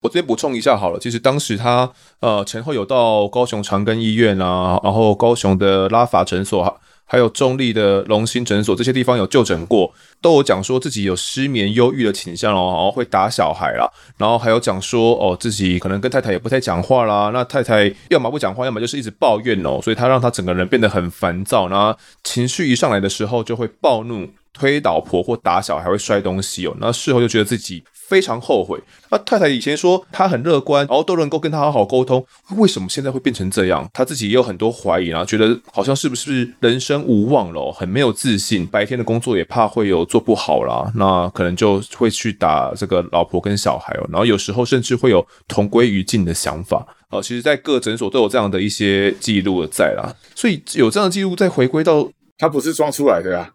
[0.00, 6.80] 我这边补充一下好了，其实当时他呃前后有到高雄长庚医院啊，然后高雄的拉法诊所，
[7.12, 21.94] 还有中立的龙兴诊所这些地方有就诊过，都有讲说自己有失眠、忧郁的倾向哦，然后会打小孩啦，然后还有讲说哦自己可能跟太太也不太讲话啦，那太太要么不讲话，要么就是一直抱怨哦，所以他让他整个人变得很烦躁，然后
[22.24, 27.84] 情绪一上来的时候就会暴怒、推倒婆或打小孩，会摔东西哦，那事后就觉得自己。
[28.12, 28.78] 非常后悔。
[29.10, 32.22] 那太太以前说她很乐观，然后都能够跟他好好沟通，
[32.58, 33.88] 为什么现在会变成这样？
[33.94, 38.66] 他自己也有很多怀疑啊，觉得好像是不是人生无望了，很没有自信。
[38.66, 44.06] 白天的工作也怕会有做不好啦，那可能就会去打这个老婆跟小孩哦。
[44.10, 47.22] 然后有时候甚至会有同归于尽的想法啊。
[47.22, 53.50] 其实，在各诊所都有这样的一些记录在啦，所以有这样的记录再回归到他不是装出来的啊。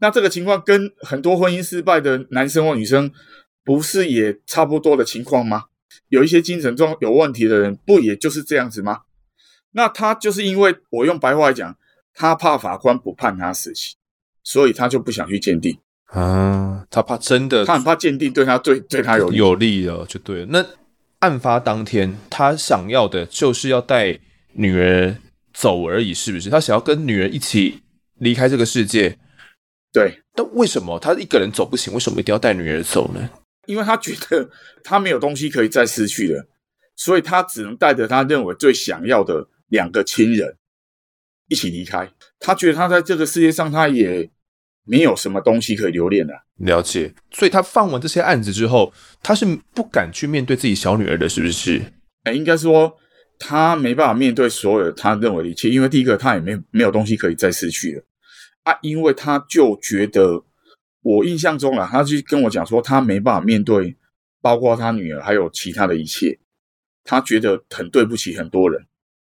[0.00, 3.10] 那这个情况跟很多婚姻失败的男生或女生。
[3.68, 5.64] 不是也差不多的情况吗？
[6.08, 9.00] 有一些精神状有问题的人，不也就是这样子吗？
[9.72, 11.76] 那他就是因为我用白话来讲，
[12.14, 13.94] 他怕法官不判他死刑，
[14.42, 16.86] 所以他就不想去鉴定啊。
[16.88, 20.46] 他怕真的，他很怕鉴定对他对对他有利有利的就对了。
[20.48, 20.64] 那
[21.18, 24.18] 案发当天，他想要的就是要带
[24.54, 25.14] 女儿
[25.52, 26.48] 走而已，是不是？
[26.48, 27.82] 他想要跟女儿一起
[28.14, 29.18] 离开这个世界。
[29.92, 31.92] 对，但为什么他一个人走不行？
[31.92, 33.28] 为什么一定要带女儿走呢？
[33.68, 34.50] 因为他觉得
[34.82, 36.48] 他没有东西可以再失去了，
[36.96, 40.56] 所以他只能带着他认为最想要的两个亲人
[41.48, 42.10] 一起离开。
[42.40, 44.30] 他觉得他在这个世界上，他也
[44.84, 46.32] 没有什么东西可以留恋了。
[46.56, 48.90] 了解，所以他放完这些案子之后，
[49.22, 51.82] 他是不敢去面对自己小女儿的，是不是？
[52.24, 52.96] 哎，应该说
[53.38, 58.02] 他没办法面对所有他认为的一切，因为第一个他也没没有东西可以再失去了
[58.62, 60.42] 啊，因为他就觉得。
[61.08, 63.96] 我印象中啊，他就跟我讲说，他没办法面对，
[64.42, 66.38] 包括他女儿还有其他的一切，
[67.02, 68.78] 他觉得很对不起很多人，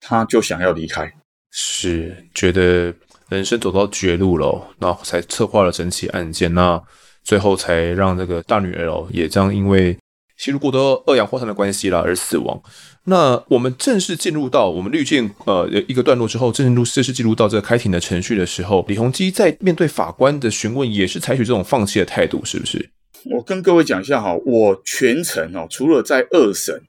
[0.00, 1.12] 他就想要离开，
[1.50, 2.94] 是觉得
[3.28, 6.82] 人生走到绝路了，然后才策划了整起案件，那
[7.22, 9.94] 最后才让这个大女儿哦，也这样因为
[10.36, 12.62] 吸入过多二氧化碳的关系啦而死亡。
[13.04, 22.90] 那我们正式进入到我们滤镜呃一个段落之后，正式入正式进入到这个开庭的程序的时候，李鸿基在面对法官的询问，也是采取这种放弃的态度，是不是？
[23.30, 26.82] 我跟各位讲一下哈，我全程哦，除了在二审，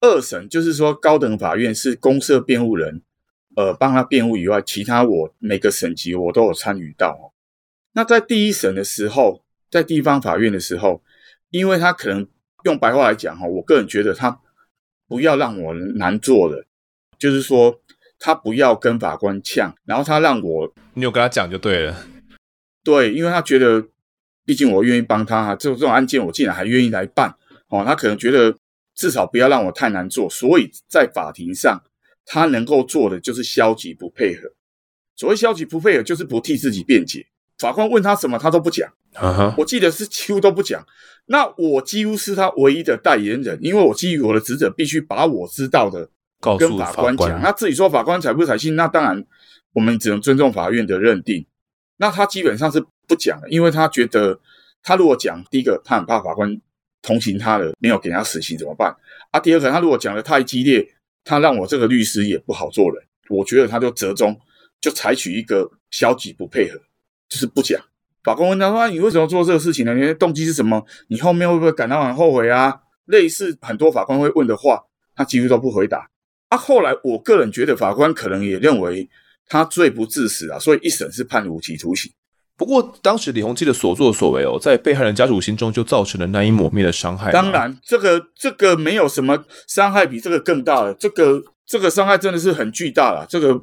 [0.00, 3.02] 二审就是说高等法院是公设辩护人，
[3.56, 7.32] 呃，帮他辩护以外，其他我每个省级我都有参与到。
[7.92, 11.02] 那在第一审的时候，在地方法院的时候，
[11.50, 12.26] 因为他可能
[12.66, 14.38] 用白话来讲哈，我个人觉得他。
[15.08, 16.66] 不要让我难做了，
[17.16, 17.80] 就是说
[18.18, 22.04] 他不要跟法官呛，然后他让我，你有跟他讲就对了，
[22.82, 23.86] 对，因为他觉得，
[24.44, 27.32] 毕竟我愿意帮他，这种这种案件我竟然还愿意来办，
[27.68, 28.52] 哦，他可能觉得
[28.96, 31.80] 至少不要让我太难做，所以在法庭上
[32.24, 34.50] 他能够做的就是消极不配合，
[35.14, 37.24] 所谓消极不配合就是不替自己辩解。
[37.58, 38.92] 法官问他什么，他都不讲。
[39.14, 39.54] Uh huh.
[39.56, 40.84] 我记得是几乎都不讲。
[41.26, 46.08] 那我几乎是他唯一的代言人，因为我基于我的职责，必须把我知道的
[46.58, 47.28] 跟法官讲。
[47.28, 49.24] 官那至于说法官采不采信，那当然
[49.72, 51.44] 我们只能尊重法院的认定。
[51.96, 54.38] 那他基本上是不讲的，因为他觉得
[54.82, 56.60] 他如果讲，第一个他很怕法官
[57.02, 58.94] 同情他的，没有给他死刑怎么办？
[59.30, 60.86] 啊，第二个他如果讲的太激烈，
[61.24, 63.02] 他让我这个律师也不好做人。
[63.28, 64.38] 我觉得他就折中，
[64.80, 66.78] 就采取一个消极不配合。
[67.28, 67.80] 就是不讲。
[68.26, 69.94] 法官问他说：“你为什么做这个事情呢？
[69.94, 70.84] 你的动机是什么？
[71.06, 72.74] 你后面会不会感到很后悔啊？”
[73.06, 74.82] 类似很多法官会问的话，
[75.14, 76.10] 他几乎都不回答。
[76.48, 79.08] 啊，后来我个人觉得法官可能也认为
[79.46, 82.10] 他罪不至死啊，所以一审是判无期徒刑。
[82.56, 87.30] 不过当时李洪基的所作所为哦，在被害人家属心中就造成了难以抹灭的伤害。
[87.30, 93.62] 当然，这个这个没有什么伤害比这个更大的，这个这个伤害真的是很巨大了，这个。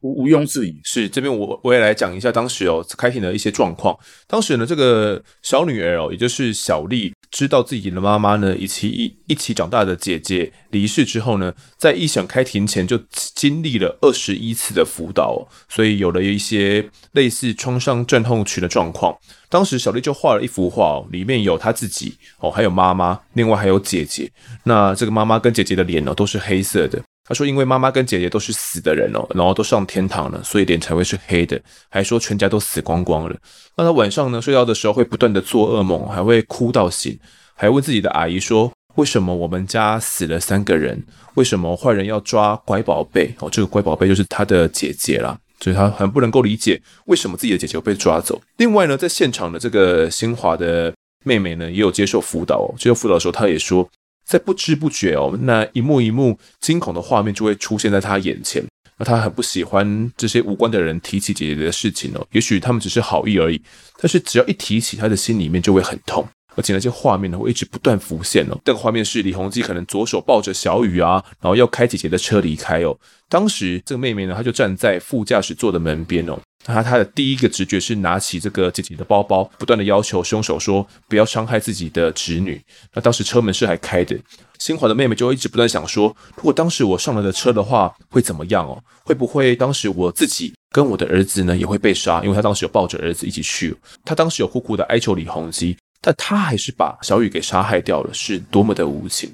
[0.00, 3.98] 毋毋庸置疑，是这边我我也来讲一下当时哦开庭的一些状况。
[4.26, 12.98] 当时呢，这个小女儿哦，也就是小丽，知道自己的妈妈呢以及一一起长大的姐姐离世之后呢，在一审开庭前就
[13.34, 19.16] 经历了二十一次的辅导，所以有了一些类似创伤症候群的状况。
[19.48, 24.30] 当时小丽就画了一幅画哦，里面有她自己哦，还有妈妈，另外还有姐姐。
[24.64, 27.02] 那这个妈妈跟姐姐的脸呢，都是黑色的。
[27.28, 31.60] 他说：“因为妈妈跟姐姐都是死的人哦，然后都上天堂了，所以脸才会是黑的。
[31.90, 33.36] 还说全家都死光光了。
[33.76, 37.18] 那他晚上呢，睡觉的时候会不断的做噩梦，还会哭到醒，
[37.54, 41.04] 还问自己的阿姨说：为什么我们家死了三个人？
[41.34, 43.34] 为什么坏人要抓乖宝贝？
[43.40, 48.40] 哦，这个乖宝贝就是他的姐姐啦，所以他很不能够理解为什么自己的姐姐被抓走。
[48.56, 50.94] 另外呢，在现场的这个新华的
[51.26, 52.74] 妹妹呢，也有接受辅导哦。
[52.78, 53.86] 接受辅导的时候，她也说。”
[54.28, 58.62] 在不知不觉哦，那一幕一幕惊恐的画面就会出现在他眼前。
[58.98, 62.26] 那他很不喜欢这些无关的人提起姐姐的事情哦。
[62.32, 63.58] 也许他们只是好意而已，
[63.96, 66.26] 但是只要一提起，他的心里面就会很痛。
[66.56, 68.58] 而且那些画面呢，会一直不断浮现哦。
[68.64, 72.98] 这个画面是李弘基可能左手抱着小雨啊，然后要开姐姐的车离开哦。
[73.28, 76.36] 当时这个妹妹呢，她就站在副驾驶座的门边哦。
[76.64, 82.60] 他他的第一个直觉是拿起这个姐姐的包包，不断的要求凶手说不要伤害自己的侄女。
[82.92, 84.18] 那当时车门是还开的，
[84.58, 88.82] 新华的妹妹就一直不断想说，如果当时我上了的车的话，会怎么样哦？
[89.04, 92.22] 会不会当时我自己跟我的儿子呢也会被杀？
[92.22, 99.32] 因为他当时有抱着儿子一起去，他当时有苦苦的哀求李鸿基，但他还是把小雨给杀害掉了，是多么的无情。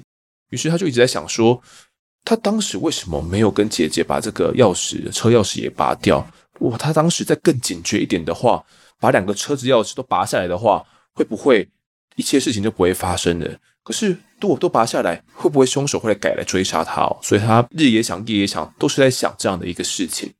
[0.51, 1.61] 于是他就一直在想说，
[2.23, 6.25] 他当时为什么没有跟姐姐把这个钥匙车钥匙也拔掉？
[6.59, 8.63] 哇，他当时再更警觉一点的话，
[8.99, 11.69] 把两个车子钥匙都拔下来的话，会不会
[12.15, 13.57] 一切事情就不会发生了？
[13.83, 17.17] 可是如果都拔下来，会不会凶手会来改来追杀他哦？
[17.21, 20.33] 所以他日也想，夜也想，都是在想这样的一个事情。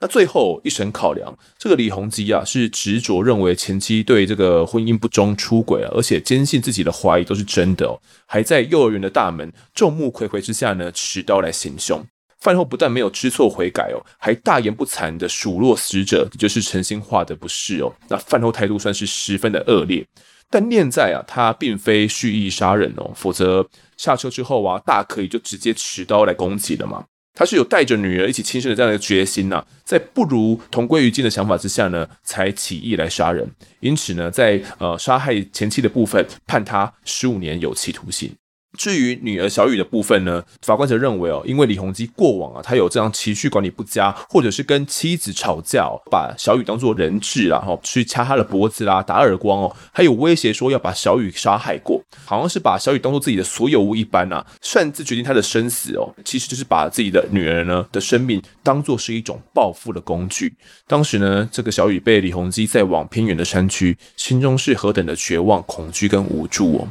[0.00, 12.04] 那最后一审考量，这个李洪基啊，是执着认为前妻对这个婚姻不忠、出轨啊，而且坚信自己的怀疑都是真的哦，还在幼儿园的大门众目睽睽之下呢，持刀来行凶。
[12.42, 17.94] 饭后不但没有知错悔改哦，还大言不惭的数落死者，这就是陈新化的不是哦。
[18.08, 20.04] 那饭后态度算是十分的恶劣。
[20.50, 23.64] 但念在啊，他并非蓄意杀人哦，否则
[23.96, 27.04] 下车之后啊，大可以就直接持刀来攻击了嘛。
[27.32, 33.48] 他是有带着女儿一起轻生的这样的决心呐、在不如同归于尽的想法之下呢，才起意来杀人。
[33.78, 38.34] 因此呢，在呃杀害前妻的部分，判他十五年有期徒刑。
[38.78, 60.54] 至于女儿小雨的部分呢，法官则认为哦，因为李鸿基过往啊，他有这样情绪管理不佳，或者是跟妻子吵架，把小雨当作人质啦，哈，去掐他的脖子啦，打耳光哦，还有威胁说要把小雨杀害过，好像是把小雨当作自己的所有物一般啊，擅自决定他的生死哦，其实就是把自己的女儿呢的生命当作是一种报复的工具。
[60.86, 66.88] 当时呢，这个小雨被李鸿基载往偏远的山区，心中是何等的绝望、恐惧跟无助哦。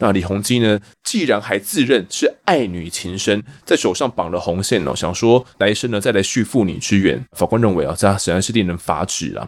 [0.00, 7.24] 那李鸿基呢，既然还自认是爱女情深，在手上绑了红线哦，想说来生呢再来续父女之缘。
[7.36, 9.46] 法官认为啊，这显然是令人发指啊。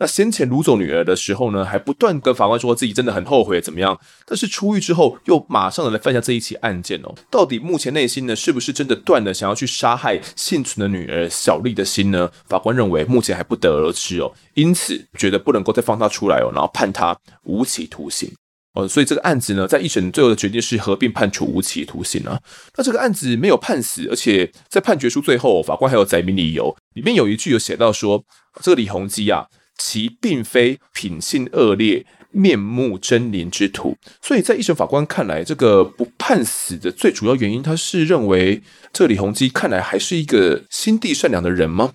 [0.00, 7.12] 那先前掳走女儿的时候呢，还不断跟法官说自己真的很后悔怎么样，但是出狱之后又马上的来犯下这一起案件哦。
[7.28, 12.30] 到底目前内心呢，是不是真的断了想要去杀害幸存的女儿小丽的心呢？
[12.46, 18.32] 法官认为目前还不得而知哦，因此觉得不能够再放他出来哦，然后判他无期徒刑。
[18.78, 22.40] 哦，所以这个案子呢，在一审最后的决定是合并判处无期徒刑啊。
[22.76, 28.24] 那这个案子没有判死，而且在判决书最后，法官还有载明理由，里面有一句有写到说，
[28.62, 33.96] 这个李鸿基啊，其并非品性恶劣、面目狰狞之徒。
[34.22, 38.62] 所以在一审法官看来，这个不判死的最主要原因，他是认为
[38.92, 41.94] 这个李鸿基看来还是一个心地善良的人吗？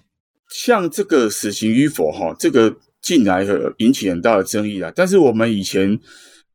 [0.54, 4.92] 像这个死刑与否，哈，这个近来引起很大的争议啊。
[4.94, 5.98] 但是我们以前。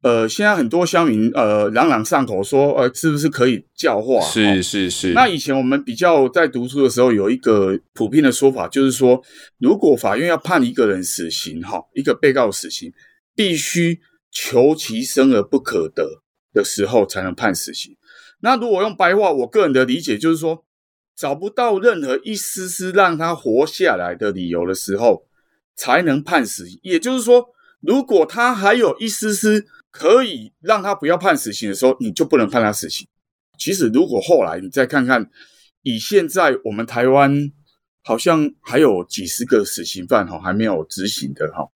[0.01, 4.21] 呃，现在很多乡民呃朗朗上口说，呃，是不是可以教化？
[4.21, 5.13] 是是是。
[5.13, 9.21] 那以前我们比较在读书的时候，有一个普遍的说法，就是说，
[9.59, 12.93] 如果法院要判一个人死刑，哈，一个被告死刑，
[13.35, 13.99] 必须
[14.31, 16.23] 求其生而不可得
[16.55, 17.97] 的时候才能判死刑。
[18.41, 20.65] 那如果用白话，我个人的理解就是说，
[21.17, 25.27] 找不到任何一丝丝让他活下来的理由的时候，
[25.75, 26.79] 才能判死刑。
[26.85, 27.49] 也就是说，
[27.81, 29.67] 如果他还有一丝丝。
[29.99, 33.09] 可以让他不要判死刑的时候，你就不能判他死刑。
[33.59, 35.29] 其实，如果后来你再看看，
[35.83, 37.51] 以现在我们台湾
[38.05, 41.69] 好像还有几十个死刑犯哈还没有执行的哈。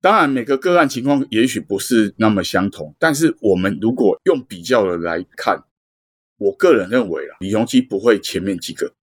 [0.00, 5.64] 当然，每个个案情况也许不是那么相同，但是我们如果用比较的来看，
[6.38, 8.94] 我个人认为啊，李鸿基不会前面几个。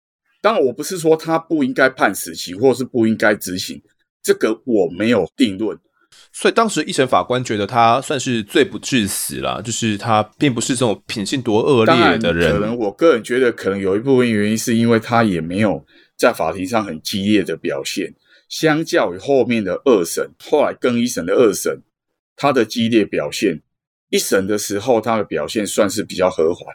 [0.42, 3.84] 当然，我不是说他不应该判死刑，或是不应该执行，
[4.24, 5.78] 这个我没有定论。
[6.40, 12.54] 所以当时一审法官觉得他算是罪不至死啦，就是他并不是这种品性多恶劣的人。
[12.54, 15.84] 可能我个人觉得，可能有一部分原因是因为他也没有
[16.16, 18.14] 在法庭上很激烈的表现。
[18.50, 21.82] 相较于后面的二审，后来更一审的二审，
[22.36, 23.60] 他的激烈表现，
[24.12, 26.72] 一审的时候他的表现算是比较和缓。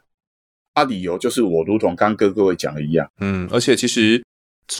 [0.74, 4.20] 他理由就是我如同刚跟各位讲的一样，嗯，而且其实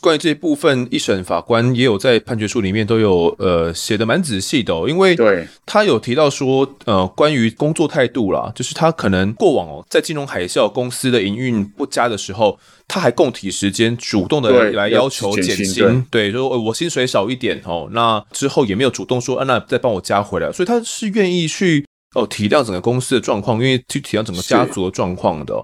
[0.00, 12.58] 关于这一部分，一审法官也有在判决书里面都有呃写的蛮仔细的哦，因为对他有提到说，呃，关于工作态度啦，就是他可能过往哦，在金融海啸公司的营运不佳的时候。
[12.88, 17.88] 他还供体时间，主动的来要求减薪，对，说我薪水少一点哦。
[17.92, 20.52] 那之后也没有主动说，啊，那再帮我加回来。
[20.52, 25.54] 所以他是愿意去哦体谅整个公司的状况，愿意去体谅整个家族的状况的。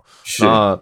[0.41, 0.81] 那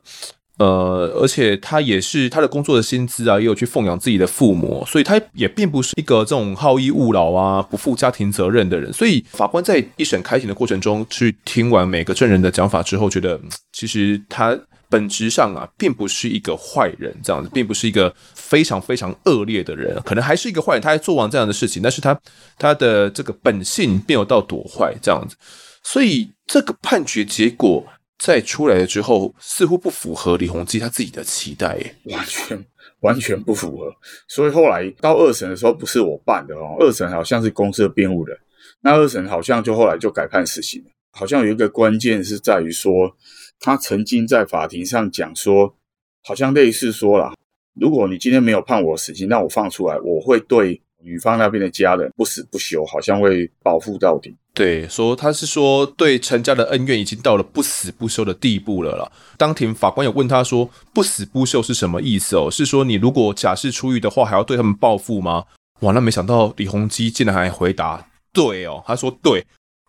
[0.59, 8.92] 呃，而且他也是他的工作的薪资啊，也有去奉养自己的父母，所以他也并不是一个这种好逸恶劳啊、不负家庭责任的人。
[8.92, 13.40] 所以法官在一审开庭的过程中，去听完每个证人的讲法之后，觉得
[13.72, 14.59] 其实他。
[14.88, 22.16] 本质上啊，并不是一个坏人，这样子，并不是一个非常非常恶劣的人，可能还是一个坏人，他还做完这样的事情，但是他
[22.57, 25.34] 他的这个本性并没有到多坏这样子，
[25.82, 27.84] 所以这个判决结果
[28.18, 32.64] 在出来了之后，似乎不符合李弘基他自己的期待，完全
[33.00, 33.94] 完全不符合。
[34.28, 38.36] 所以后来到二审的时候，不是我办的哦，二审好像是公司的辩护人，
[38.80, 43.16] 那二审好像就后来就改判死刑了，好像有一个关键是在于说。
[43.58, 45.74] 他曾经在法庭上讲说，
[46.22, 47.32] 好像类似说了，
[47.72, 54.34] 如果你今天没有判我死刑，那我放出来，我会对女方那边的家人不死不休，好像会保护到底。
[54.52, 59.12] 对，说他是说对陈家的恩怨已经到了不死不休的地步了啦。
[59.38, 62.50] 当庭法官有问他说，不死不休是什么意思哦？
[62.50, 65.44] 是说你如果假释出狱的话，还要对他们报复吗？
[65.80, 69.44] 哇，那没想到李鸿基竟然还回答对哦，他说对，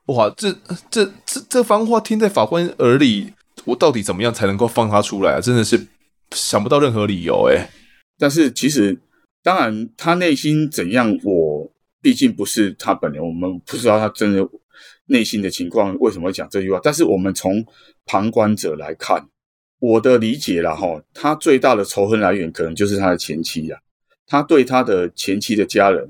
[0.07, 0.55] 哇，这
[0.91, 3.33] 这这这番话听在法官耳里。
[3.65, 5.41] 我到底怎么样才能够放他出来啊？
[5.41, 5.87] 真的是
[6.31, 7.67] 想不到任何理由诶。
[8.19, 8.97] 但是其实，
[9.47, 11.71] 当然他内心怎样，我
[12.01, 14.45] 毕竟不是他本人，我们不知道他真的
[15.05, 16.81] 内心的情况为什么讲这句话。
[16.83, 17.65] 但是我们从
[18.05, 19.25] 旁观者来看，
[19.79, 23.79] 我的理解啦齁，他最大的仇恨来源可能就是他的前妻呀。
[24.25, 26.09] 他对他的前妻的家人，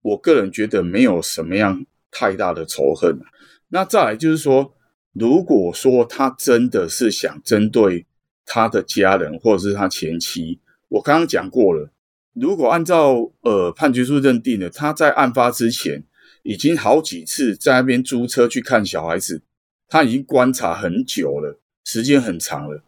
[0.00, 3.18] 我个人觉得没有什么样太大的仇恨。
[3.68, 4.72] 那再来就是说。
[5.12, 8.04] 如果说他真的是想针对
[8.44, 11.90] 他的家人或者是他前妻，我刚刚讲过了。
[12.38, 16.04] 如果按照呃判决书认定的，他在案发之前
[16.42, 19.42] 已经好几次在那边租车去看小孩子，
[19.88, 22.82] 他已经观察很久了，时间很长了。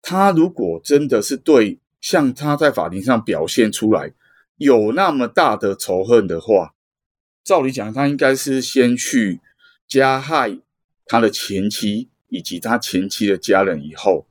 [0.00, 4.12] 他如果真的是对像他在法庭上表现出来
[4.56, 6.74] 有那么大的仇恨的话，
[7.42, 9.40] 照理讲，他应该是先去
[9.88, 10.58] 加害。
[11.06, 14.26] 他的前妻以及他前妻的家人以后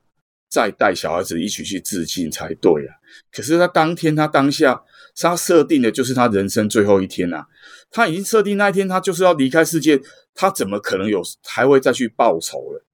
[0.54, 2.94] 再带小孩子一起去自尽才对啊！
[3.32, 4.84] 可是他当天，他当下，
[5.16, 7.48] 他设定的就是他人生最后一天啊！
[7.90, 10.00] 他已经设定那一天，他就是要离开世界，
[10.32, 12.84] 他怎么可能有还会再去报仇了？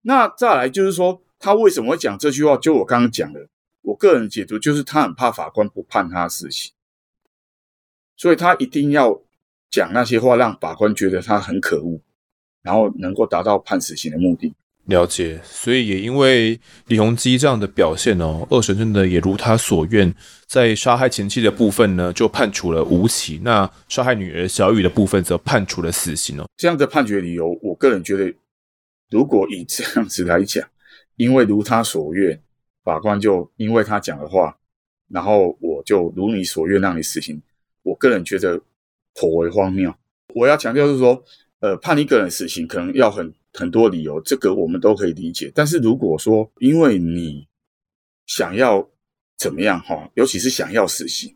[0.00, 2.56] 那再来就是说，他为什么会讲这句话？
[2.56, 3.46] 就我刚刚讲的，
[3.82, 6.72] 我个人解读就是他很怕法官不判他死刑，
[8.16, 9.20] 所以他一定要
[9.70, 12.00] 讲那些话，让法官觉得他很可恶。
[12.62, 14.54] 然后能够达到判死刑的目的。
[14.86, 20.14] 了解，所以也因为李鸿基这样的表现哦，二审真的也如他所愿，
[20.46, 26.46] 在杀害前妻的部分呢，就判处了无期；那杀害女儿小雨的部分，则判处了死刑哦。
[26.56, 28.34] 这样的判决理由，我个人觉得，
[29.10, 30.62] 如果以这样子来讲，
[31.16, 32.38] 因为如他所愿，
[32.82, 34.54] 法官就因为他讲的话，
[35.08, 37.40] 然后我就如你所愿让你死刑，
[37.82, 38.60] 我个人觉得
[39.14, 39.94] 颇为荒谬。
[40.34, 41.24] 我要强调是说。
[41.60, 45.50] 呃，判一个人死刑可能要很很多理由，这个我们都可以理解。
[45.54, 47.46] 但是如果说因为你
[48.26, 48.86] 想要
[49.38, 51.34] 怎么样哈，尤其是想要死刑，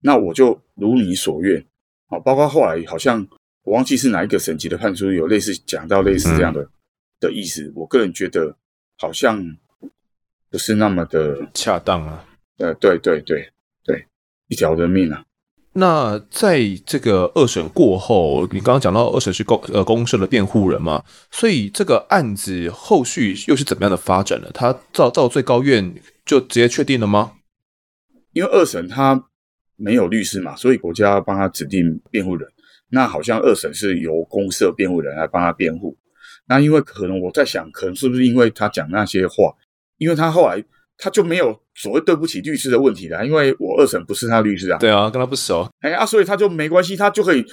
[0.00, 1.66] 那我就如你所愿。
[2.08, 3.26] 啊，包括后来好像
[3.64, 6.70] 我忘记是哪一个省级的判书有类似讲到类似这样的、嗯、
[7.18, 7.72] 的意思。
[7.74, 8.56] 我个人觉得
[8.96, 9.44] 好像
[10.48, 12.24] 不是那么的恰当啊。
[12.58, 13.52] 呃，对对对
[13.82, 14.06] 对，
[14.46, 15.25] 一条人命啊。
[15.78, 24.50] 那在这个二审过后，你刚刚讲到二审是公呃公社的辩护人嘛，所以这个案子后续又是怎么样的发展呢？
[24.54, 27.32] 他到到最高院就直接确定了吗？
[28.32, 29.22] 因为二审他
[29.76, 32.48] 没有律师嘛，所以国家帮他指定辩护人。
[32.88, 35.96] 那好像二审是由公社辩护人来帮他辩护。
[36.48, 39.52] 那因为可能我在想，可能是不是因为他讲那些话，
[39.98, 40.64] 因为他后来
[40.98, 44.78] 他就没有所谓对不起律师的问题了，因为我二审不是他律师啊。
[44.78, 45.68] 对啊，跟他不熟。
[45.80, 47.44] 哎啊，所以他就没关系，他就可以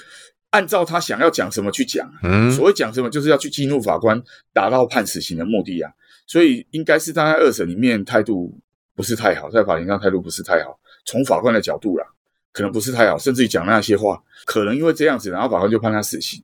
[0.50, 2.10] 按照他想要讲什么去讲。
[2.22, 4.22] 嗯，所谓讲什么，就是要去激怒法官，
[4.52, 5.90] 达到判死刑的目的啊。
[6.26, 8.58] 所以应该是他在二审里面态度
[8.96, 10.78] 不是太好，在法庭上态度不是太好。
[11.04, 12.06] 从法官的角度啦，
[12.50, 16.42] 可能不是太好，甚至于讲那些话，可能因为这样子，然后法官就判他死刑。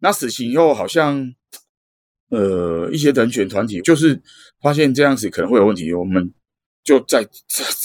[0.00, 1.32] 那死刑以后，好像
[2.30, 4.20] 呃一些人权团体就是
[4.60, 6.32] 发现这样子可能会有问题，我们
[6.82, 7.26] 就在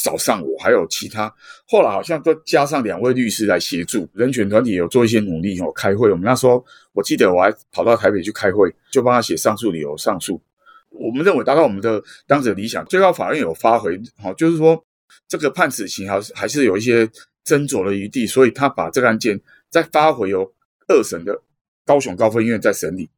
[0.04, 1.34] 找上我，还有其他，
[1.68, 6.12] 后来好像都加上两位律师来协助，人权团体有做一些努力哦，开会。
[6.12, 6.64] 我们那时候
[6.94, 10.42] 我记得我还跑到台北去开会，就帮他写上诉理由，上诉。
[10.90, 14.84] 我们认为达到我们的当时的理想，最高法院有发回，好，就是说
[15.28, 17.06] 这个判死刑还是还是有一些
[17.46, 19.40] 斟酌的余地，所以他把这个案件
[19.70, 20.54] 再发回由
[20.88, 21.42] 二审的
[21.86, 23.10] 高雄高分院再审理。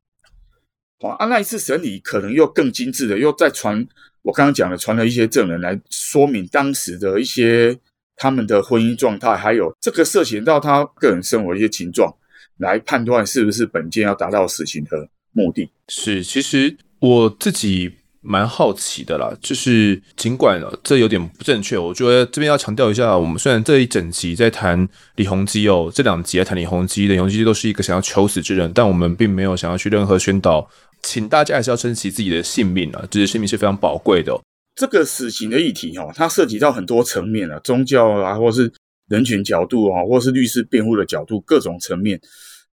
[1.12, 3.86] 啊，那一次审理可能又更精致的，又再传
[4.22, 7.78] 我刚刚讲的传了一些证人来说明当时的一些
[8.16, 12.14] 他们的婚姻状态，还有这个涉嫌到他个人生活一些情状，
[12.58, 15.70] 来判断是不是本件要达到死刑的目的。
[15.88, 16.78] 是，其实。
[17.04, 17.92] 我自己
[18.22, 24.88] 蛮好奇的啦，就是尽管这有点不正确，我觉得这边要强调一下，我们虽然这一整集在谈
[25.18, 30.66] 李鸿基哦，这两集在谈李鸿基，李鸿基都是一个想要求死之人，但我们并没有想要去任何宣导，
[31.04, 34.42] 请大家还是要珍惜自己的性命啊，这些性命是非常宝贵的哦。
[34.76, 38.72] 这个死刑的议题哦，它涉及到很多层面啊，宗教啊，或是
[39.08, 42.20] 人权角度啊，或是律师辩护的角度，各种层面。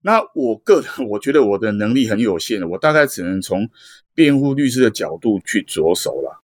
[0.03, 3.69] 那我个人， 我觉得我的能力很有限，我大概只能从
[4.15, 6.43] 辩护律师的角度去着手了。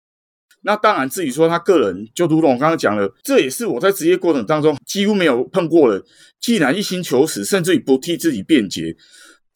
[0.60, 6.04] 那当然，至于说他个人，就如同我刚刚讲了，这也是我在职业过程当中几乎没有碰过的。
[6.40, 8.94] 既然一心求死，甚至于不替自己辩解，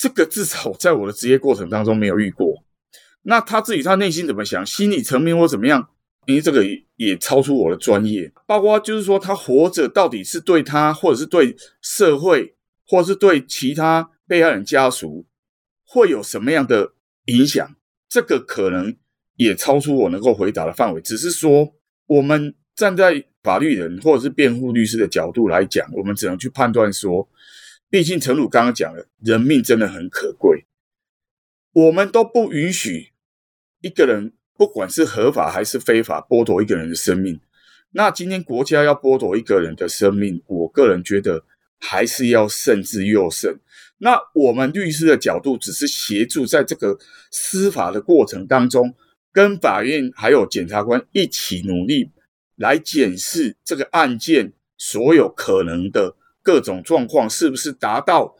[0.00, 2.64] 这个至少在我的职业过程当中没有遇过。
[3.24, 5.90] 那他自己他内心怎么想，心理层面或怎么样，
[6.24, 6.64] 因为这个
[6.96, 8.32] 也超出我的专业。
[8.46, 12.54] 包括就是说，他活着到底是对他，或者是对社会。
[12.88, 15.24] 或者是对其他被害人家属
[15.84, 16.90] 会有什么样的
[17.26, 17.76] 影响？
[18.08, 18.96] 这个可能
[19.36, 21.00] 也超出我能够回答的范围。
[21.00, 21.72] 只是说，
[22.06, 27.28] 我们站在法律人或者是辩护律师的角度来讲，我们只能去判断说，
[27.90, 30.64] 毕竟陈鲁刚刚讲了，人命真的很可贵，
[31.72, 33.10] 我们都不允许
[33.82, 37.40] 一个人，不管是合法还是非法，剥夺一个人的生命。
[37.90, 41.44] 那今天国家要剥夺一个人的生命，我个人觉得。
[41.82, 43.58] 还是要慎之又慎。
[43.96, 46.98] 那我们律师的角度，只是协助在这个
[47.30, 48.94] 司法的过程当中，
[49.32, 52.10] 跟法院还有检察官一起努力，
[52.56, 56.16] 来检视这个案件所有可能的
[56.50, 58.34] 各种状况，是不是达到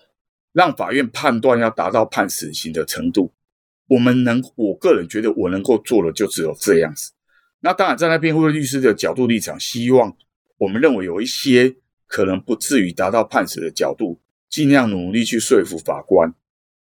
[0.53, 3.33] 让法院判断要达到判死刑的程度。
[3.87, 7.13] 我们能，我个人觉得我能够做的就只有这样子。
[7.61, 10.17] 那当然，站在辩护律师的角度立场，希望
[10.59, 11.77] 我们认为有一些。
[12.13, 16.35] 可能不至于达到判死的角度，尽量努力去说服法官。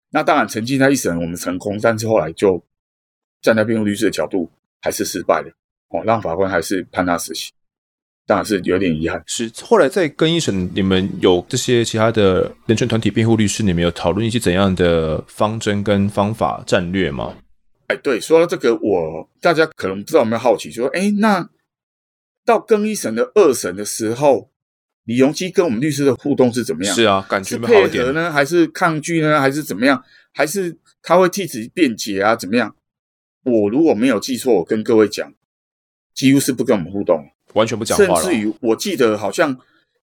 [0.09, 2.65] 那当然，曾经在一审我们成功，但是后来就
[3.43, 4.51] 站在辩护律师的角度
[4.81, 5.53] 还是失败了。
[5.89, 7.53] 哦，让法官还是判他死刑，
[8.31, 9.21] 当然是有点遗憾。
[9.27, 17.35] 是后来在更一审，你们有这些其他的人权团体辩护律师，你们有讨论一些怎样的方针跟方法战略吗？
[17.89, 21.51] 哎，对，说到这个，我大家可能不知道有没有好奇，说，哎，那
[22.45, 24.49] 到更一审的二审的时候。
[25.05, 26.95] 李荣基跟我们律师的互动是怎么样？
[26.95, 30.01] 是啊，感觉是配合呢，还是抗拒呢，还是怎么样？
[30.31, 32.37] 还是他会替自己辩解啊？
[32.37, 32.77] 怎么样？
[33.43, 35.33] 我如果没有记错，我跟各位讲，
[36.15, 38.21] 几乎是不跟我们互动，完全不讲话。
[38.21, 39.59] 甚至于，我记得好像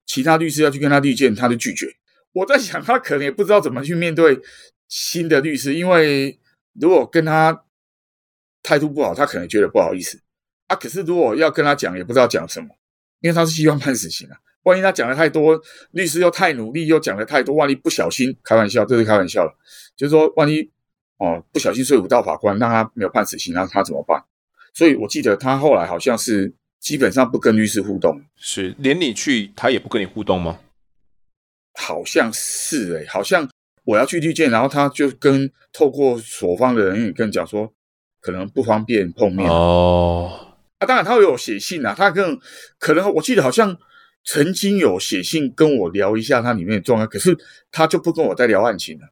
[0.06, 1.88] 其他律师要去跟他律见，他就拒绝。
[2.34, 4.40] 我在想，他可能也不知道怎么去面对
[4.88, 6.40] 新的律师，因为
[6.74, 7.64] 如果跟他
[8.62, 10.22] 态度不好，他可能觉得不好意思
[10.68, 10.76] 啊。
[10.76, 12.70] 可是如果要跟他讲，也不知道讲什么，
[13.22, 14.38] 因为他是希望判死刑啊。
[14.64, 15.60] 万一他讲的太多，
[15.92, 19.58] 律师又太努力，又讲的太多，万一不小心，开玩笑，这是开玩笑了。
[19.96, 20.70] 就是说，万一
[21.18, 24.22] 哦不小心说服到法官，让他没有判死刑，那他怎么办？
[24.74, 26.54] 所以我记得他后来好像是
[26.88, 30.60] 基本上不跟律师互动，是连你去他也不跟你互动吗？
[31.74, 33.50] 好像是诶、欸，好像
[33.84, 37.74] 我要去律见，然后他就跟透过所方的人员跟讲说，
[38.22, 40.56] 可能不方便碰面哦。
[40.78, 42.40] 啊，当然他会有写信啊，他更
[42.80, 43.78] 可能我记得好像。
[44.30, 47.34] 曾经有写信跟我聊一下他里面的状态，可是
[47.72, 49.08] 他就不跟我再聊案情了，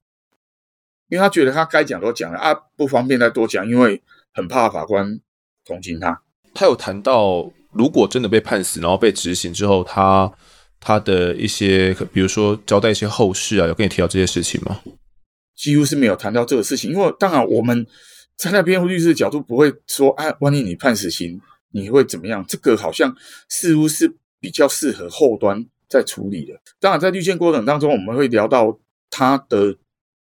[1.07, 4.03] 因为他觉得他该讲都讲了啊，不方便再多讲，因为
[4.33, 5.17] 很怕法官
[5.63, 6.21] 同情他。
[6.53, 10.31] 他有谈到如果真的被判死，然后被执行之后，他
[10.79, 14.79] 他的一些，比如说交代一些后事啊，有跟你提到这些事情吗？
[15.55, 17.85] 几乎是没有谈到这个事情，因为当然我们
[18.37, 21.39] 在那边律师的角度不会说，哎，万一你判死刑，
[21.71, 22.43] 你会怎么样？
[22.47, 23.15] 这个好像
[23.49, 26.53] 似乎是比较适合后端在处理的。
[26.79, 28.77] 当然，在律见过程当中，我们会聊到
[29.09, 29.75] 他的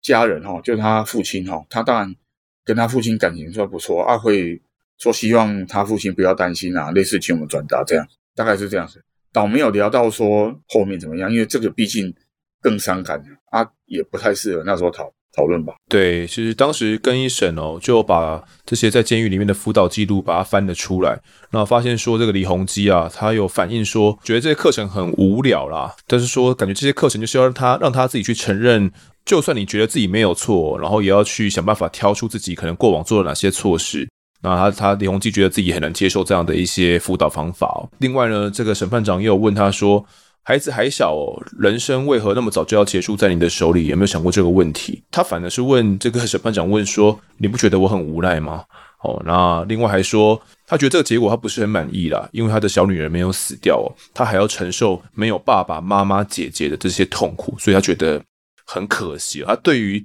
[0.01, 2.15] 家人哈，就是他父亲哈，他当然
[2.63, 4.61] 跟他父亲感情算不错啊，会
[4.99, 9.03] 说希望他父亲不要担心啊，类似请我们转达这样，大概是这样子。
[9.31, 12.13] 倒没有聊到说后面怎么样，因为这个毕竟。
[12.59, 15.75] 更伤感啊，也不太适合那时候讨讨论吧。
[15.87, 21.11] 对，其实当时更一审哦，就把这些在监狱里面的辅导记录把它翻了出来，
[21.51, 28.91] 然后发现说这个李鸿基啊，他有反映说，觉得这些课程很无聊啦，但是说感觉这些课程就是要让他让他自己去承认，
[29.23, 34.09] 就算你觉得自己没有错，然后也要去想办法挑出自己可能过往做了哪些错事。
[34.41, 37.87] 那他他李鸿基觉得自己很难接受这样的一些辅导方法。
[37.99, 40.05] 另外呢，这个审判长又有问他说。
[40.43, 41.13] 孩子还小，
[41.59, 43.87] 人生为何那么早就要结束在你的手里？
[43.87, 45.03] 有没有想过这个问题？
[45.11, 48.63] 他反而是问这个审判长问说：“你不觉得我很无赖吗？”
[49.03, 58.23] 哦，那另外还说他觉得这个结果他不是很满意啦，因为他的小女儿没有死掉哦，他还要承受没有爸爸妈妈姐姐的这些痛苦，所以他觉得
[58.65, 59.43] 很可惜。
[59.45, 60.01] 他对于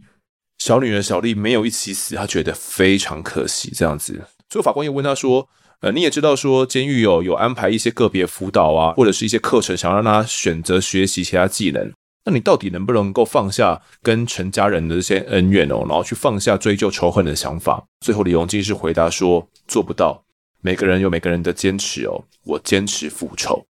[0.65, 3.73] 小女儿小丽没有一起死，他觉得非常可惜。
[3.75, 5.49] 这样子，最后法官又问他说。
[5.81, 11.93] 呃，你也知道说，监狱有有安排一些个别辅导啊，或者是一些课程，想让他选择学习其他技能。
[12.25, 17.83] 那你到底能不能够放下跟陈家人的这些恩怨哦，然后去放下追究仇恨的想法？
[17.99, 20.23] 最后李鸿基是回答说，做不到。
[20.61, 23.67] 每个人有每个人的坚持哦，我坚持复仇。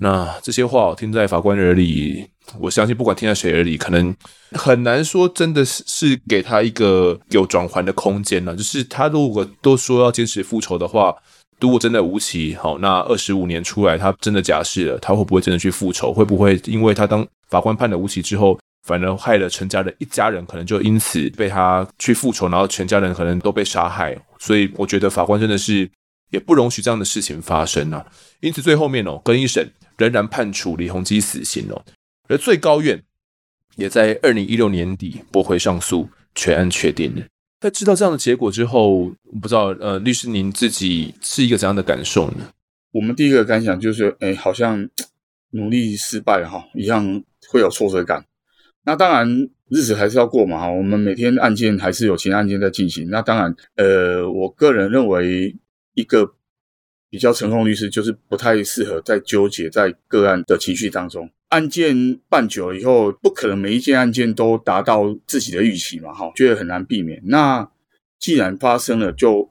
[0.00, 2.24] 那这些话我听在法官耳里，
[2.60, 4.14] 我相信不管听在谁耳里，可能
[4.52, 8.54] 很难说真的是是给他一个有转圜的空间了。
[8.54, 11.12] 就是他如果都说要坚持复仇的话，
[11.60, 16.12] 如果真的无期，好，那二十五年出来，他真的假释了，他会不会真的去复仇？
[16.12, 24.16] 会不会因为他当法官判了无期之后，反而害了陈家人一家人，可能就因此被他去复仇，然后全家人可能都被杀害？
[24.38, 25.90] 所以我觉得法官真的是
[26.30, 28.06] 也不容许这样的事情发生啊。
[28.38, 29.68] 因此最后面哦，更一审。
[29.98, 31.84] 仍然判处李鸿基死刑哦，
[32.28, 33.02] 而最高院
[33.74, 37.22] 也在二零一六年底驳回上诉，全案确定了。
[37.60, 42.48] 在知道这样的结果之后，不知道呃，律师您自己是一个怎样的感受呢？
[42.92, 44.88] 我们第一个感想就是，哎，好像
[45.50, 48.24] 努力失败哈，一样会有挫折感。
[48.84, 49.28] 那当然，
[49.68, 53.10] 日子还是要过嘛哈，我们每天案件还是有其他案件在进行。
[53.10, 55.56] 那当然，呃，我个人认为
[55.94, 56.34] 一个。
[57.10, 61.30] 比较成功律师就是不太适合再纠结在个案的情绪当中。
[61.48, 67.22] 案件办久了以后，不可能每一件案件都达到自己的预期嘛，哈，觉得很难避免。
[67.24, 67.70] 那
[68.18, 69.50] 既然发生了，就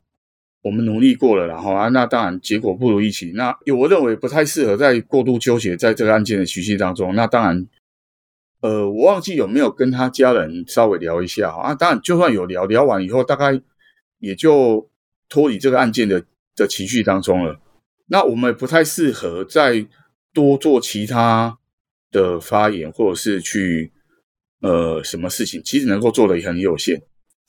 [0.61, 3.31] 我们努力过了，然后啊，那当然结果不如预期。
[3.33, 7.15] 那我认为不太适合再过度纠结在这个案件的情绪当中。
[7.15, 7.67] 那当然，
[8.61, 11.73] 呃，我忘记有没有跟他家人稍微聊一下啊。
[11.73, 13.59] 当然，就算有聊，聊完以后，大概
[14.19, 14.87] 也就
[15.27, 16.23] 脱离这个案件的。
[16.57, 17.57] 的情绪当中了，
[18.07, 19.87] 那我们不太适合再
[20.33, 21.57] 多做其他
[22.11, 23.93] 的发言，或者是去
[24.61, 26.99] 呃什么事情，其实能够做的也很有限。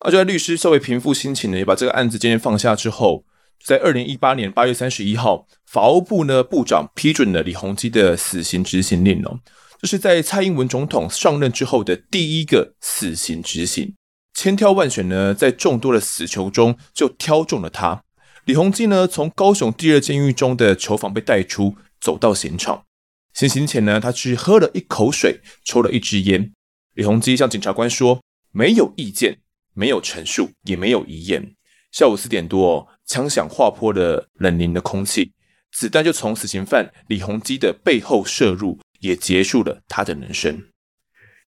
[0.05, 3.25] 那就在律师稍微平复心情呢，也把这个案子渐渐放下之后，
[3.65, 9.41] 在二零一八年八月三十一号，法务部呢部长批准了李鸿基的死刑执行令哦，
[9.81, 13.95] 这是在蔡英文总统上任之后的第一个死刑执行，
[14.35, 18.05] 千挑万选呢，在众多的死囚中就挑中了他。
[18.49, 22.87] 李鸿基呢，从高雄第二监狱中的囚房被带出，走到刑场。
[23.35, 26.51] 行刑前呢，他只喝了一口水，抽了一支烟。
[26.95, 29.41] 李鸿基向检察官说：“没有意见，
[29.75, 31.55] 没有陈述，也没有遗言。”
[31.93, 35.33] 下午四点多，枪响划破了冷凝的空气，
[35.71, 40.65] 子弹就从死刑犯李鸿基的背后射入，也结束了他的人生。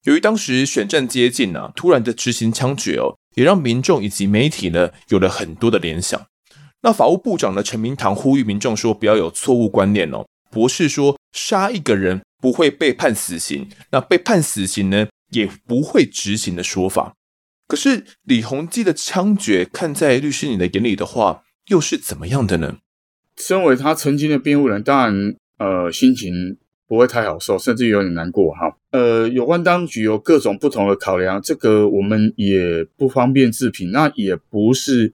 [0.04, 6.28] 由于当时选战接近啊，突然的执行枪决哦，也让民众以及媒体呢有了很多的联想。
[6.84, 10.26] 那法务部长呢，陈明堂呼吁民众说，不要有错误观念哦。
[10.50, 17.14] 不是说杀一个人不会被判死刑，那被判死刑呢也不会执行的说法。
[17.68, 22.78] 可是李鸿基的枪决，看在律师你的眼里的话，又是怎么样的呢？
[23.38, 26.58] 身为他曾经的辩护人，当然呃心情
[26.88, 28.76] 不会太好受，甚至有点难过哈。
[28.90, 33.92] 呃，有关当局有各种不同的考量，这个我们也不方便置评。
[33.92, 35.14] 那也不是。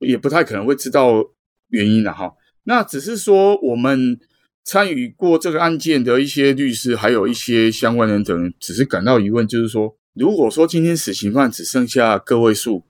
[0.00, 1.24] 也不太可能会知道
[1.68, 2.32] 原因了哈。
[2.64, 4.18] 那只是说，我们
[4.64, 12.84] 参与过这个案件的一些律师，还有一些相关人等，只是感到疑问，就是说，如果说今天死刑犯只剩下个位数，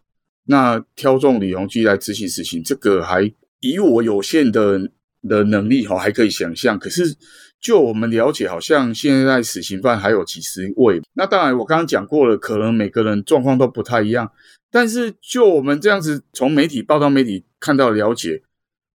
[0.47, 4.91] 那挑中李鸿基来执行死刑，这个还以我有限的
[5.29, 6.79] 的能力哈，还可以想象。
[6.79, 7.17] 可是
[7.61, 11.03] 就我们了解，好像现在死刑犯还有几十位。
[11.13, 14.33] 那当然，我刚刚讲过了，可能每个人状况都不太一样。
[14.71, 18.43] 但是就我们这样子从媒体报道、媒体看到了解，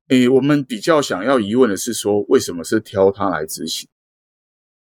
[0.07, 3.88] 诶，我们比较想要疑问的是说，为什么是挑他来执行？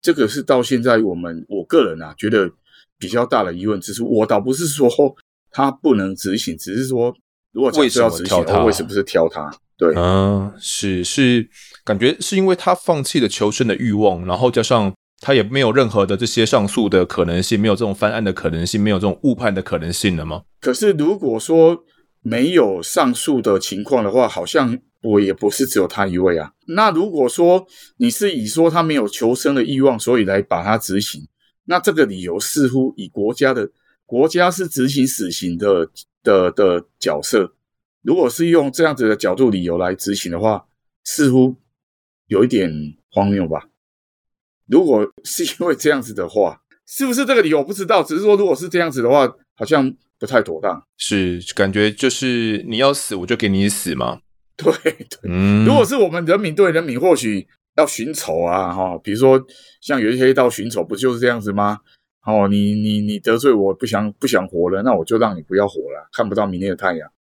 [0.01, 2.51] 这个是到现在我们我个人啊觉得
[2.99, 3.81] 比较大的疑问。
[3.81, 4.89] 只是我倒不是说
[5.51, 7.13] 他不能执行，只是说
[7.53, 9.51] 如果假设要执行，他为什么是挑他？
[9.77, 11.49] 对，嗯，是是，
[11.85, 20.43] 感觉是因为他放弃了求生的欲望，然后加上他也没有任何的这些上诉的可能性，没有这种翻案的可能性，没有这种误判的可能性了吗？
[20.61, 21.85] 可是如果说
[22.23, 24.79] 没有上诉的情况的话，好像。
[25.05, 26.53] 我也不是只有他一位啊。
[26.69, 27.67] 那如果说
[27.97, 31.21] 你是以说他没有求生的欲望，所以来把他执行，
[31.65, 33.69] 那这个理由似乎以国家的
[34.07, 35.91] 国家是执行死刑的
[36.23, 37.53] 的的角色，
[38.03, 40.67] 如果是用这样子的角度理由来执行的话，
[41.05, 41.57] 似乎
[42.27, 42.71] 有一点
[43.11, 43.69] 荒谬吧？
[44.67, 48.03] 如果是因为这样子的话，是不是这个理由我不知道？
[48.03, 50.83] 只是说如果是这样子的话，好像不太妥当。
[50.97, 54.21] 是感觉就是你要死，我就给你死嘛？
[54.57, 57.47] 对对，嗯，如果是我们人民对人民，或许
[57.77, 59.41] 要寻仇啊，哈，比如说
[59.81, 61.79] 像有一些黑道寻仇，不就是这样子吗？
[62.27, 67.11] 哦，你你你得罪我，不想不想活了，那我就让你不要活了，看不到明天的太阳。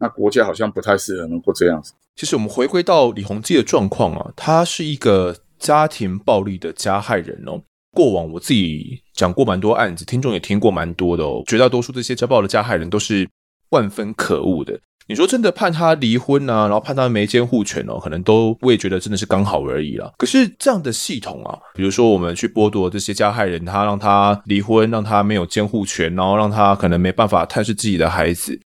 [0.00, 1.92] 那国家好像不太适合能够这样子。
[2.16, 7.60] 其实我们回归到李鸿基的状况啊，他是一个家庭暴力的加害人哦。
[7.92, 11.42] 过往我自己讲过蛮多案子，听众也听过蛮多的哦。
[11.46, 13.28] 绝大多数这些家暴的加害人都是
[13.70, 14.78] 万分可恶的。
[15.08, 20.12] 你说真的判他离婚啊，然后判他没监护权哦，可能都我也觉得真的是刚好而已啦。
[20.18, 28.60] 可是这样的系统啊，比如说我们去剥夺这些加害人，他让他离婚，让他没有监护权，然后让他可能没办法探视自己的孩子，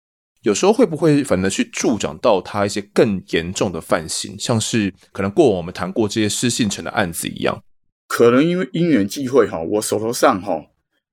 [0.43, 7.61] 有时候会不会反而去助长到他一些更严重的犯行，像是可能过往我们谈过这些失信成的案子一样？
[8.07, 10.59] 可能因为因缘际会哈，我手头上哈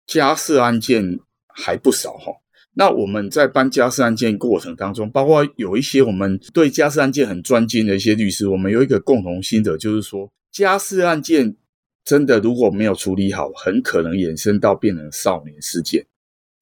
[0.07, 1.18] 家事案件
[1.49, 2.33] 还不少哈。
[2.79, 11.57] 那我们在办家事案件过程当中，包括有一些我们对家事案件很专精的一些律师，我们有一个共同心得，就是说家事案件
[12.05, 16.07] 真的如果没有处理好，很可能衍生到变成少年事件。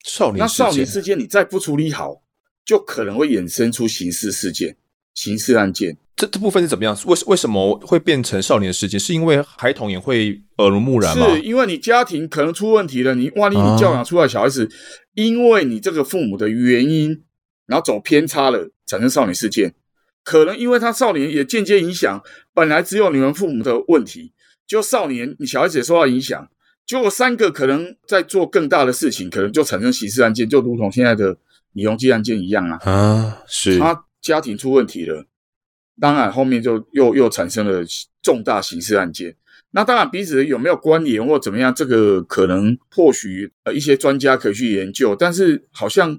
[0.05, 2.23] 少年事件，那少年事件你再不处理好，
[2.65, 4.77] 就可能会衍生出刑事事件、
[5.15, 5.97] 刑事案件。
[6.17, 6.97] 这这部分是怎么样？
[7.07, 9.01] 为为什么会变成少年事件？
[9.01, 11.35] 是因为孩童也会耳濡目染吗？
[11.35, 14.65] 是因为你家庭可能出问题了，你万一你教养出来小孩子。
[14.67, 14.71] 啊
[15.15, 17.23] 因为你这个父母的原因，
[17.67, 19.73] 然后走偏差了，产生少年事件，
[20.25, 22.21] 可能因为他少年也间接影响，
[22.53, 24.33] 本来只有你们父母的问题，
[24.67, 26.49] 就少年你小孩子也受到影响，
[26.85, 31.37] 结果三个可能在做更大的事情，可能就产生刑事案件，就如同现在的
[31.75, 32.79] 李鸿基案件一样啊。
[32.91, 35.27] 啊，是他家庭出问题了，
[36.01, 37.85] 当然后面就又又产生了
[38.23, 39.37] 重大刑事案件。
[39.77, 46.17] 那当然，彼此有没有关联或怎么样，这个可能或许呃一些专家可以去研究，但是好像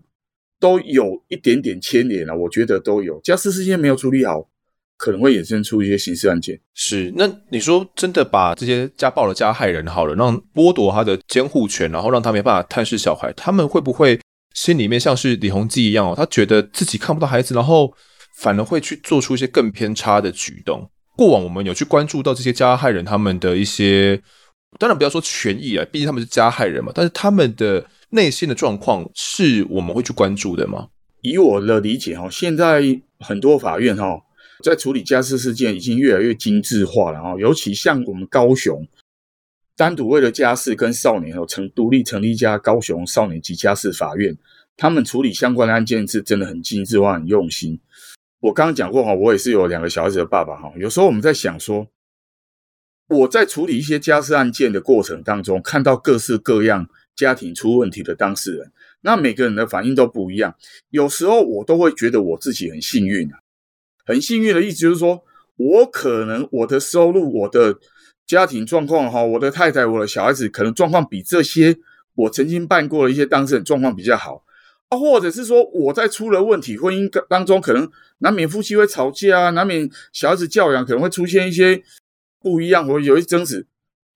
[0.60, 2.38] 都有一点点牵连了。
[2.38, 4.50] 我觉得都有家事事件没有处理好，
[4.98, 6.60] 可能会衍生出一些刑事案件。
[6.74, 14.20] 是，那你说真的把这些家暴的加害人好了，让剥夺他的监护权，然后让他没办法探视小孩，他们会不会
[14.56, 16.16] 心里面像是李弘基一样哦？
[16.18, 17.94] 他觉得自己看不到孩子，然后
[18.38, 20.90] 反而会去做出一些更偏差的举动？
[21.16, 24.20] 过往我们有去关注到这些加害人他们的一些，
[24.80, 26.92] 当然不要说权益啊，毕竟他们是加害人嘛。
[26.96, 30.88] 但是他们的内心的状况是我们会去关注的吗？
[31.22, 32.82] 以我的理解哈，现在
[33.20, 34.18] 很多法院哈
[34.64, 38.86] 在处理家事事件已经越来越精致化了哈，尤其像我们高雄，
[39.76, 44.38] 单独为了家事跟少年哦成独立成立一家高雄少年及家事法院，
[44.78, 47.80] 他们处理相关的案件是真的很精致化、很用心。
[48.40, 50.72] 我刚刚讲过哈，我也是有两个小孩子的爸爸哈。
[50.78, 51.88] 有时候我们在想说，
[53.08, 58.72] 我在处理一些家事案件的过程当中，看到各式各样家庭出问题的当事人，
[59.02, 60.56] 那每个人的反应都不一样。
[60.90, 63.40] 有时候我都会觉得我自己很幸运啊，
[64.06, 65.24] 很幸运的意思就是说，
[65.58, 67.78] 我可能我的收入、我的
[68.26, 71.78] 家庭状况哈，我的太太、我的小孩子可能状况比这些
[72.16, 74.44] 我曾经办过的一些当事人状况比较好。
[74.90, 81.82] 啊，或者是说我在出了问题，婚姻当中可能难免夫妻会吵架啊，难免小孩子教养可能会出现一些
[82.40, 83.68] 不一样，或有一些争执。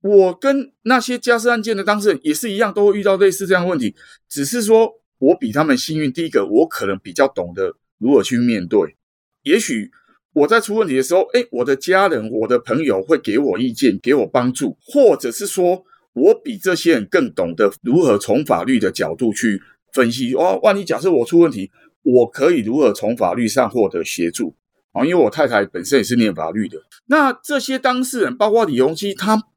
[0.02, 3.96] 我跟那些家事案件的当事人也是一样，都会遇到类似这样的问题，
[4.30, 6.14] 只是说我比他们幸运。
[6.14, 8.96] 第一个，我可能比较懂得如何去面对。
[9.42, 9.92] 也许
[10.34, 19.62] 我在出问题的时候，诶，我的家人、我的朋友会给我意见，给我帮助，或者是说我比这些人更懂得如何从法律的角度去。
[19.92, 21.72] 分析哦，万一假设我出问题，
[22.04, 24.56] 我可以如何从法律上获得协助？
[24.92, 26.78] 啊，因为我太太本身也是念法律的。
[27.08, 29.48] 那这些当事人，包括李鸿基，他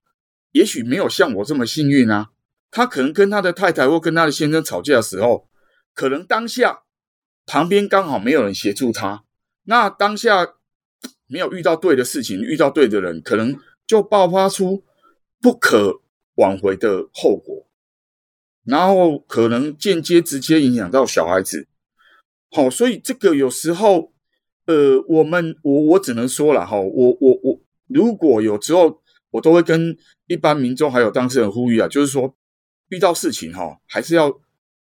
[0.52, 2.30] 也许没有像我这么幸运啊。
[2.70, 5.46] 他可能跟他的太太或跟他的先生吵架的时候，
[5.92, 6.80] 可能当下
[7.44, 9.24] 旁边刚好没有人协助他，
[9.64, 10.54] 那当下
[11.32, 13.56] 没有遇到对的事情，遇到对的人，可能
[13.86, 14.84] 就爆发出
[15.40, 16.02] 不可
[16.34, 17.66] 挽回的后果，
[18.64, 21.66] 然后可能间接直接影响到小孩子。
[22.50, 24.12] 好，所以这个有时候，
[24.66, 32.36] 呃，我们我我只能说了哈，我我我如果有时候，我都会跟一般民众还有当事人呼吁啊，就是说。
[32.88, 34.38] 遇到事情哈，还是要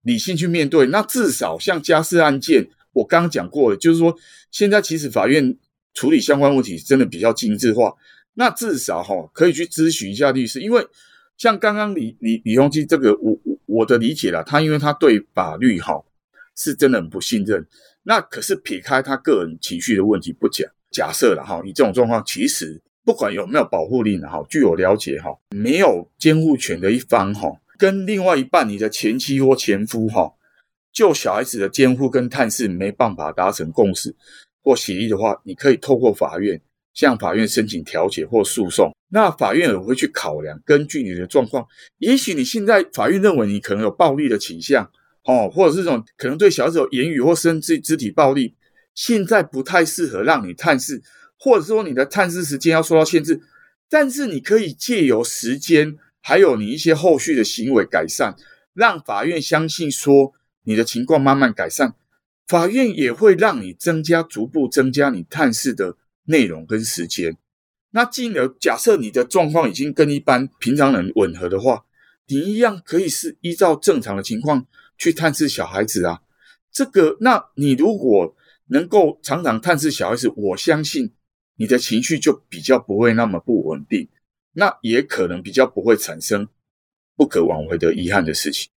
[0.02, 0.86] 理性去面对。
[0.86, 4.16] 那至少像家事案件，我刚刚讲过了，就是说
[4.52, 5.58] 现在其实法院
[5.96, 7.92] 处理相关问题真的比较精致化。
[8.34, 10.86] 那至少哈，可以去咨询一下律师，因为
[11.38, 16.04] 像刚刚李李李鸿基这个，我我的理解啦，他因为他对法律哈
[16.54, 17.66] 是真的很不信任。
[18.02, 27.50] 那可是撇开他个人情绪的问题不讲，假设了哈，你这种状况其实不管有没有保护令哈，据我了解哈，没有监护权的一方哈。
[27.78, 30.32] 跟另外一半，你的前妻或前夫，哈，
[30.92, 34.14] 就小孩子的监护跟探视没办法达成共识
[34.66, 36.60] 或协议的话，你可以透过法院
[36.92, 38.90] 向法院申请调解或诉讼。
[39.10, 41.64] 那法院也会去考量，根据你的状况，
[41.98, 44.90] 也许你现在法院认为你可能有暴力的倾向，
[45.22, 48.56] 哦，或者是这种可能对小孩子有言语或甚至肢体暴力，
[48.92, 51.00] 现在不太适合让你探视，
[51.38, 53.40] 或者说你的探视时间要受到限制，
[53.88, 55.96] 但是你可以借由时间。
[56.28, 58.34] 还有你一些后续的行为改善，
[58.74, 60.32] 让法院相信说
[60.64, 61.94] 你的情况慢慢改善，
[62.46, 67.36] 法院也会让你增加逐步增加你探视的内容跟时间。
[67.90, 71.84] 那进而假设你的状况已经跟一般平常人吻合的话，
[72.26, 74.66] 你一样可以是依照正常的情况
[74.98, 76.20] 去探视小孩子啊。
[76.70, 78.36] 这个，那你如果
[78.66, 81.12] 能够常常探视小孩子，我相信
[81.56, 84.08] 你的情绪就比较不会那么不稳定。
[84.52, 86.48] 那也可能比较不会产生
[87.16, 88.70] 不可挽回的遗憾的事情。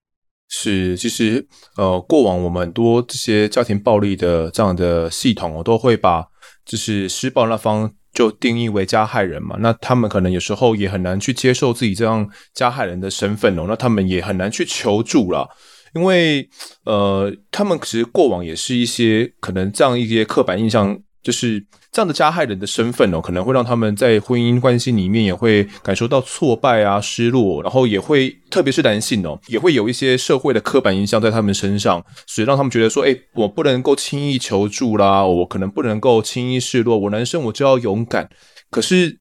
[0.50, 1.47] 是，其实
[1.78, 6.26] 呃，过往我们很多这些家庭暴力的这样的系统，我都会把
[6.66, 9.56] 就是施暴那方就定义为加害人嘛。
[9.60, 13.66] 那他们可能有时候也很难去接受自己这样加害人的身份哦。
[13.68, 15.47] 那他们也很难去求助了，
[15.93, 16.50] 因为
[16.84, 21.00] 呃，他们其实过往也是一些可能这样一些刻板印象。
[21.22, 38.30] 就是这样的加害人的身份哦，可能会让他们在婚姻关系里面也会感受到挫败啊、失落，然后也会，特别是男性哦，也会有一些社会的刻板印象在他们身上，所以让他们觉得说，哎，我不能够轻易求助啦，我可能不能够轻易示弱，我男生我就要勇敢。
[38.70, 39.20] 可是。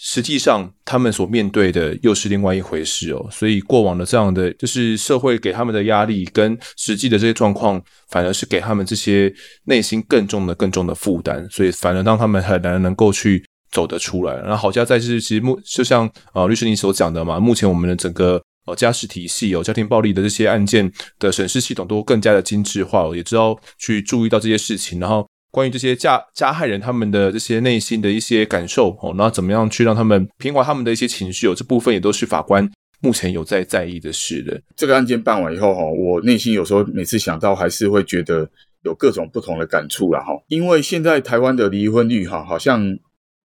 [0.00, 3.28] 实际上，他们所面对的又是另外一回事哦。
[3.32, 9.32] 所以，过往的这样的就是社会给他们的压力，跟实际的这些状况，反而是给他们这些
[9.64, 11.44] 内心更重的、更重的负担。
[11.50, 14.36] 所以，反而让他们很难能够去走得出来。
[14.36, 20.88] 然后，好家在是，其实目就像啊、呃，律师你所讲的嘛，目前我们的整个呃家事体系有、哦、家庭暴力的这些案件
[21.18, 25.28] 的审视系统都更加的精致化，也知道去注意到这些事情，然后。
[25.50, 31.54] 关于这些加加害人他们的这些内心的一些感受哦，那怎么样去让他们平缓他们的一些情绪哦？
[31.54, 32.70] 这部分也都是法官
[33.00, 34.60] 目前有在在意的事的。
[34.76, 38.48] 这个案件办完以后哈，我内心有时候每次想到还是会觉得
[38.82, 40.32] 有各种不同的感触啦哈。
[40.48, 42.98] 因为现在台湾的离婚率哈，好像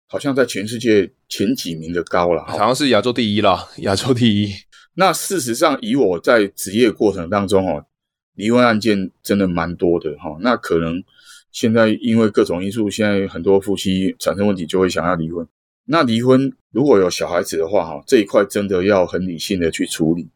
[0.07, 4.53] 好像在全世界前几名的高了，好像是亚洲第一啦， 亚洲第一。
[4.95, 7.85] 那事实上，以我在职业过程当中哈，
[8.35, 10.37] 离婚案件真的蛮多的哈。
[10.41, 11.01] 那可能。
[11.55, 15.47] 现在因为各种因素，现在很多夫妻产生问题就会想要离婚。
[15.85, 20.27] 那离婚如果有小孩子的话，哈，这一块真的要很理性的去处理。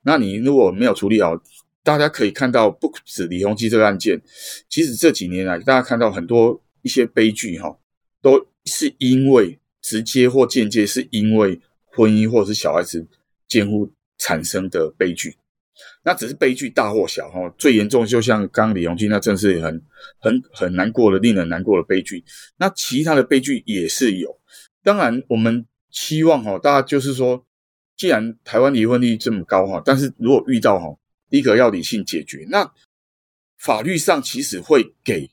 [0.00, 1.38] 那你如果没有处理好，
[1.82, 4.18] 大家可以看到，不止李鸿基这个案件，
[4.70, 7.76] 其实这几年来，大家看到很多一些悲剧，哈，
[8.22, 13.06] 都是因为直接或间接是因为婚姻或者是小孩子
[13.46, 15.36] 监护产生的悲剧。
[16.04, 19.80] 那只是悲剧大或小哈，最严重就像刚刚李鸿基那真是很
[20.18, 22.24] 很很难过的、令人难过的悲剧。
[22.56, 24.40] 那其他的悲剧也是有。
[24.82, 27.46] 当然，我们期望哈，大家就是说，
[27.96, 30.86] 既然台湾离婚率这么高哈，但是如果遇到哈，
[31.30, 32.44] 第一个要理性解决。
[32.50, 32.68] 那
[33.58, 35.30] 法律上其实会给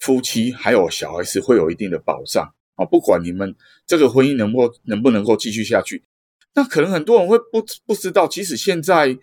[0.00, 3.54] 夫妻还有小孩子会有一定的保障啊，不管你们
[3.86, 6.02] 这个婚姻能够能不能够继续下去。
[6.54, 9.16] 那可能很多人会不不知道，其实现在。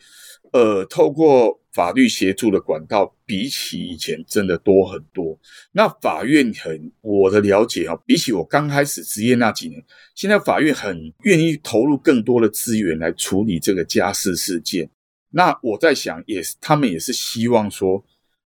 [0.55, 5.37] 呃，透过法律协助的管道，比起以前真的多很多。
[5.73, 9.83] 那法院很，我的了解啊，比起我刚开始执业那几年，
[10.15, 14.89] 现在法院很愿意投入更多的资源来处理这个家事事件。
[15.31, 18.05] 那我在想，也是他们也是希望说，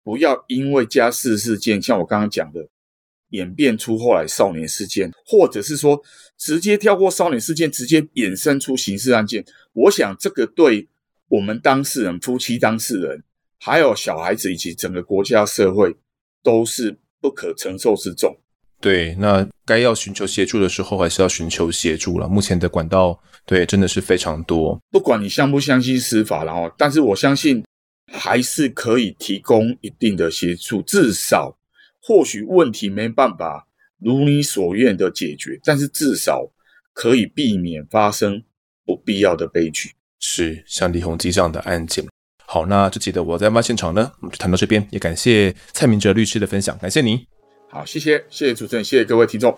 [0.02, 2.66] 不要因为家事事件，像我刚刚讲的，
[3.32, 6.02] 演变出后来少年事件，或者是说
[6.38, 9.44] 直接跳过少年事件，直接衍生出刑事案件。
[9.74, 10.88] 我想这个对
[11.30, 13.22] 我们当事人、夫妻当事人，
[13.58, 15.96] 还有小孩子以及整个国家社会，
[16.42, 18.36] 都是不可承受之重。
[18.80, 22.28] 对，那该要寻求协助的时候，还是要寻求协助了。
[22.28, 24.80] 目前的管道，对，真的是非常多。
[24.90, 27.62] 不管你相不相信司法，然后，但是我相信
[28.12, 31.56] 还是可以提供一定的协助，至少。
[32.02, 33.68] 或许问题没办法
[33.98, 36.50] 如你所愿的解决，但是至少
[36.94, 38.42] 可以避免发生
[38.86, 39.90] 不必要的悲剧。
[40.20, 42.04] 是像李鸿基这样的案件。
[42.46, 47.26] 好，那这集的我在案发现场呢，我们就谈到这边，也感谢蔡明哲律师的分享，感谢你。
[47.68, 49.56] 好，谢谢，谢谢主持人，谢谢各位听众。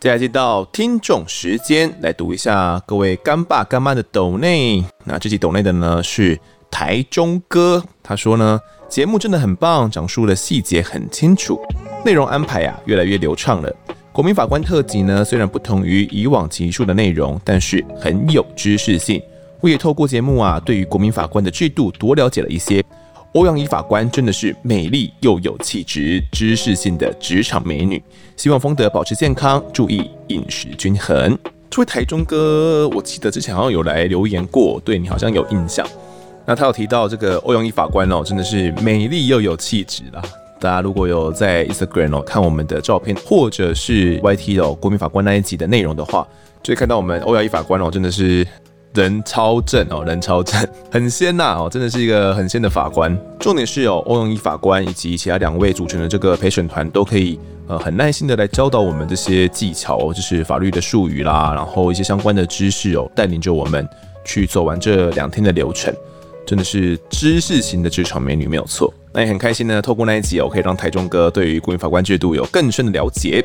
[0.00, 4.84] 接下来进到听众时间，来读一下各位干爸干妈的抖内。
[5.04, 6.38] 那这集抖内的呢是
[6.70, 11.60] 台中哥，他说呢节目真的很棒，讲述的细节很清楚，
[12.04, 13.74] 内容安排啊越来越流畅了。
[14.12, 19.22] 国民法官特辑呢虽然不同于以往集数的内容，但是很有知识性。
[19.60, 22.82] 我也透过节目啊，对于国民法官的制度多了解了一些。
[23.34, 28.02] 欧阳怡法官真的是美丽又有气质、知识性的职场美女。
[28.36, 31.38] 希望丰德保持健康，注意饮食均衡。
[31.68, 35.86] 这位台中哥，我记得之前好像有来留言过，对你好像有印象。
[36.48, 40.22] 那他有提到这个欧阳一法官哦，真的是美丽又有气质啦。
[40.58, 46.26] 大家如果有在 Instagram 哦看我们的照片，或者是 YT 哦国民法官那一集的内容的话，
[46.62, 48.46] 就会看到我们欧阳一法官哦，真的是。
[48.94, 53.16] 人超正哦，人超正， 很仙呐哦，真的是一个很仙的法官。
[53.38, 57.38] 重点是哦，欧阳一法官以及其他两位组成的这个陪审团都可以
[57.68, 63.86] 呃很耐心的来教导我们这些技巧哦，就是法律的术语啦，然后一些相关的知识哦，带领着我们
[64.24, 65.94] 去走完这两天的流程，
[66.48, 68.90] 真的是知识型的职场美女没有错。
[69.12, 73.44] 那也很开心呢，透过那一集哦，可以让台中哥对于国民法官制度有更深的了解。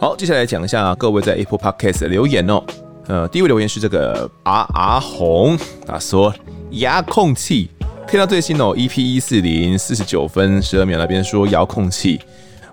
[0.00, 2.60] 好，接下来讲一下各位在 Apple Podcast 的留言哦。
[3.06, 5.56] 呃，第一位留言是这个阿阿红，
[5.86, 6.34] 他说
[6.72, 7.70] 遥控器，
[8.08, 12.20] 听到最新哦，EP 一四零四十九分十二秒那边说遥控器，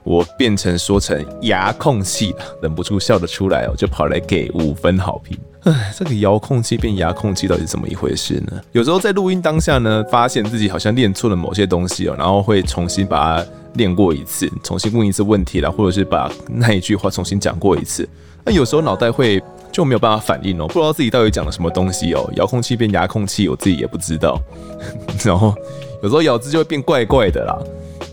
[0.04, 5.38] 我变成说成遥控器了，忍不住笑得出来哦，就跑来给五分好评。
[5.64, 8.62] 唉，这个遥控器变遥控器到底是怎么一回事呢？
[8.72, 18.08] 有时候在录音当下呢，发现自己好像练错了某些东西哦，然后会重新把它练过一次，重新问一次问题啦，或者是把那一句话重新讲过一次。
[18.44, 19.42] 那有时候脑袋会。
[19.72, 22.30] 就没有办法反应哦，不知道自己到底讲了什么东西哦。
[22.36, 24.38] 遥控器变遥控器，我自己也不知道。
[25.24, 25.56] 然后
[26.04, 27.58] 有时候咬字就会变怪怪的啦，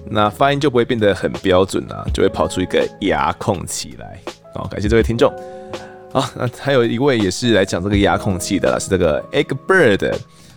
[0.08, 4.20] 那发音就不会变得很标准啦，就会跑出一个遥控器来。
[4.54, 5.34] 好，感谢这位听众。
[6.10, 10.14] 好，那还有一位也是来讲这个遥控器的啦，是这个 Eggbird，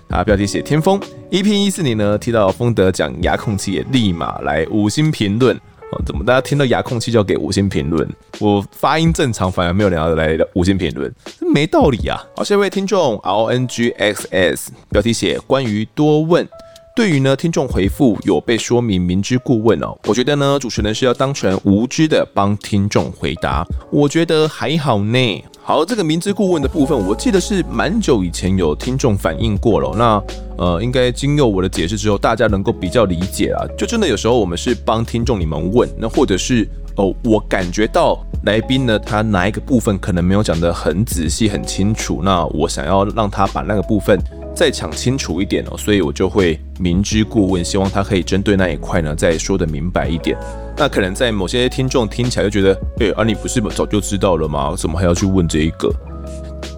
[0.09, 0.99] 啊，标题写天风。
[1.29, 5.55] EP 一四年呢，提到丰德讲遥控器，也立马来五星评论。
[5.91, 8.07] 哦怎么大家听到遥控器就要给五星评论？
[8.39, 12.23] 我发音正常，反而没有人要来五星评论，这没道理啊！
[12.33, 16.47] 好，下一位听众 R N G X S 标题写关于多问，
[16.93, 25.43] 对于呢听众回复有被说明明知故问哦，我觉得呢主持人是要当成无知的帮听众回答，我觉得还好呢。
[25.63, 29.95] 好，这个明知故问的部分，我记得是蛮久以前有听众反映过了。
[29.95, 30.21] 那
[30.57, 33.63] 呃，应该经由我的解释之后，大家能够比较理解啊。
[33.77, 36.67] 就真的有时候我们是帮听众你们问，那或者是
[36.97, 44.19] 哦、我感觉到来宾呢，他哪一个部分可能没有讲得很仔细、很清楚，那我想要让他把那个部分
[44.53, 50.37] 再讲清楚一点哦，所以我就会明知故问，希望他可以针对那一块呢再说的明白一点。
[50.77, 54.75] 那可能在某些听众听起来就觉得，哎、欸，啊，你不是早就知道了吗？
[54.77, 55.91] 怎么还要去问这一个？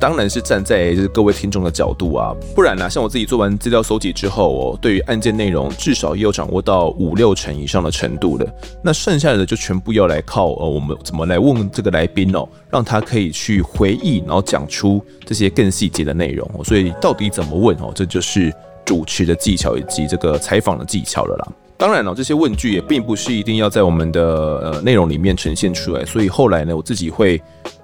[0.03, 8.45] 当然是站在就是各位听众的角度啊，不然呢、像我自己做完资料搜集之后哦，对于案件内容至少也有掌握到五六成以上的程度了。
[8.83, 16.45] 那剩下的就全部要来靠呃，我们怎么来问这个来宾哦，让他可以去回忆，然后讲出这些更细节的内容。
[16.65, 21.47] 所以到底怎么问哦，这就是主持的技巧以及这个采访的技巧了啦。
[21.77, 27.41] 当然了，这些问句也并不是一定要在我们的呃内容里面呈现出来，所以后来呢，我自己会，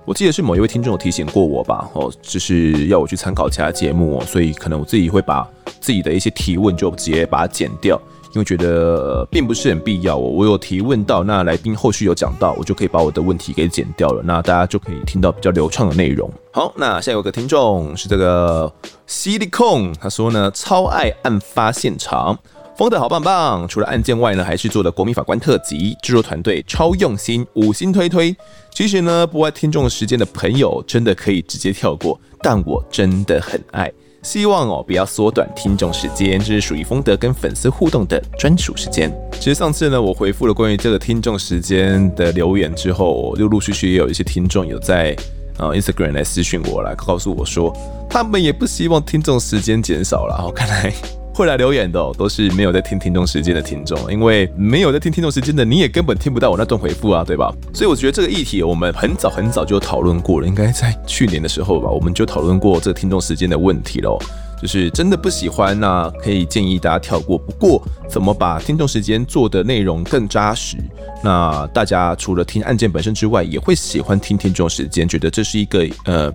[0.09, 5.47] 我记得是某一位听众有提醒过我吧，哦，就是要我去参考其他节目哦，所以可能我自己会把
[5.79, 7.95] 自己的一些提问就直接把它剪掉，
[8.33, 10.21] 因为觉得并不是很必要哦。
[10.21, 16.27] 我有提问到，那来宾后续有讲到，我就可以把我的问题给剪掉了，那大家就可以听到比较流畅的内容。
[16.51, 18.73] 好，那下有个听众是这个
[19.07, 22.35] Silicon，他说呢，超爱案发现场。
[22.79, 23.67] 丰德好棒棒！
[23.67, 28.33] 除了案件外呢，还是做了国民法官特辑，制作团队超用心，五星推推。
[28.71, 33.91] 其实呢，不爱听众时间的朋友真的可以直接跳过，但我真的很爱。
[34.23, 39.11] 希望哦不要缩短听众时间，这是属于丰德跟粉丝互动的专属时间。
[39.33, 45.13] 其实上次呢，我回复了关于这个听众时间的留言之后，就陆陆续续也有一些听众有在
[45.57, 47.75] 呃 Instagram 来私讯我，来告诉我说，
[48.09, 50.37] 他们也不希望听众时间减少了。
[50.37, 51.18] 好，看来。
[51.39, 57.49] 会来留言的，都是没有在听听众时间的听众，因为没有在听听众时间的，你也根本听不到我那段回复啊，对吧？
[57.73, 64.19] 所以我觉得这个议题我们很早很早就讨论过了，应该在去年的时候吧，我们就讨论过这个听众时间的问题喽。
[64.61, 67.37] 就是真的不喜欢那可以建议大家跳过。
[67.37, 70.75] 不过怎么把听众时间做的内容更扎实？
[71.23, 76.29] 那大家除了听案件本身之外，也会喜欢听听众时间，觉得这是一个呃。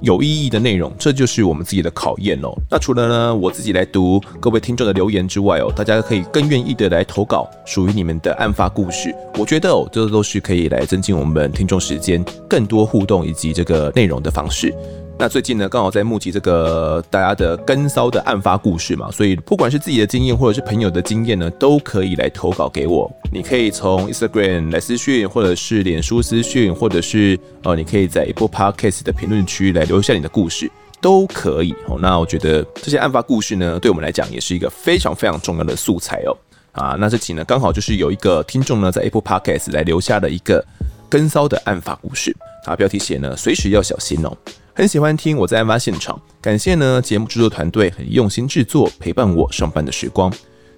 [0.00, 2.54] 有意义的内容，这就是我们自己的考验哦。
[2.70, 9.14] 那除了呢，我自己来读各位听众的留言之外哦，大家可以更愿意的来投稿属于你们的案发故事。
[9.36, 14.72] 我觉得哦，这都是可以来增进我们听众时间更多互动以及这个内容的方式。
[15.20, 23.10] 那最近呢，刚好在募集这个大家的跟骚的案发故事嘛，所以不管是自己的经验或者是朋友的经验呢，都可以来投稿给我。
[23.32, 31.98] 你可以从 Instagram 来私讯，或者是脸书私讯，或者是呃，你可以在 Apple Podcast 的评论区来留下你的故事，都可以哦。
[32.00, 36.36] 那我觉得这些案发故事呢，对我们来讲也是一个非常非常重要的素材哦。
[36.70, 40.64] 啊，那这期呢，刚好就是有一个听众呢，在 Apple Podcast 来留下了一个
[41.08, 42.32] 跟骚的案发故事，
[42.66, 44.32] 啊，标题写呢，随时要小心哦。
[44.78, 50.32] 很喜欢听我在案发现场，感谢呢节目制作团队很用心制作，陪伴我上班的时光。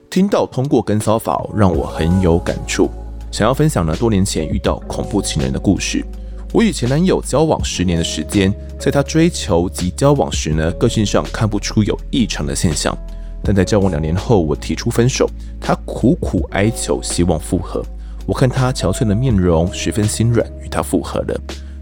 [0.08, 2.88] 听到通过跟骚法让我很有感触，
[3.30, 6.02] 想要分享呢多年前遇到恐怖情人的故事。
[6.50, 12.96] 我与前男友交往十年的时间，在他追求及交往时呢，个性上看不出有异常的现象，
[13.44, 15.28] 但在交往两年后，我提出分手，
[15.60, 17.84] 他苦苦哀求，希望复合。
[18.24, 21.38] 我看他憔悴的面容，十分心软，与他复合了。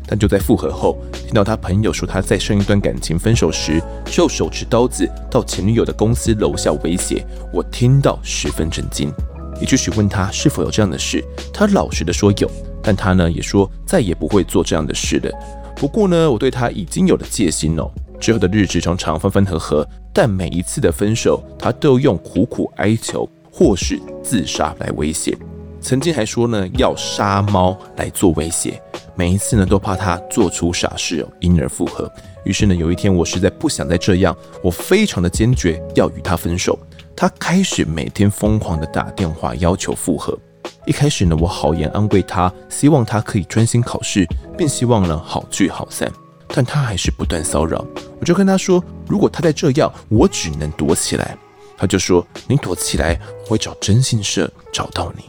[0.09, 9.12] 但就在复合后，听到他朋友说他在上一段感情分手时，就手持刀子到前女友的公司楼下威胁，我听到十分震惊，
[9.61, 12.50] 也去询问他是否有这样的事，他老实的说有，
[12.82, 15.30] 但他呢也说再也不会做这样的事了。
[15.76, 25.36] 不过呢，我对他已经有了戒心哦，之后的日子常常分分合合，但每一次的分手，他都用苦苦哀求或是自杀来威胁。
[25.81, 28.81] 曾经还说呢，要杀猫来做威胁，
[29.14, 32.11] 每一次呢都怕他做出傻事，因而复合。
[32.45, 36.79] 于是呢，有一天我实在不想再这样，我非常的坚决要与他分手。
[37.16, 40.39] 他开始每天疯狂的打电话要求复合。
[40.87, 44.26] 一开始呢，我好言安慰他，希望他可以专心考试，
[44.57, 46.11] 并希望呢好聚好散。
[46.49, 47.85] 但他还是不断骚扰，
[48.18, 51.37] 我就跟他说，如果他再这样，我只能躲起来。
[51.76, 55.22] 他就说，你躲起来，我会找征信社找到你。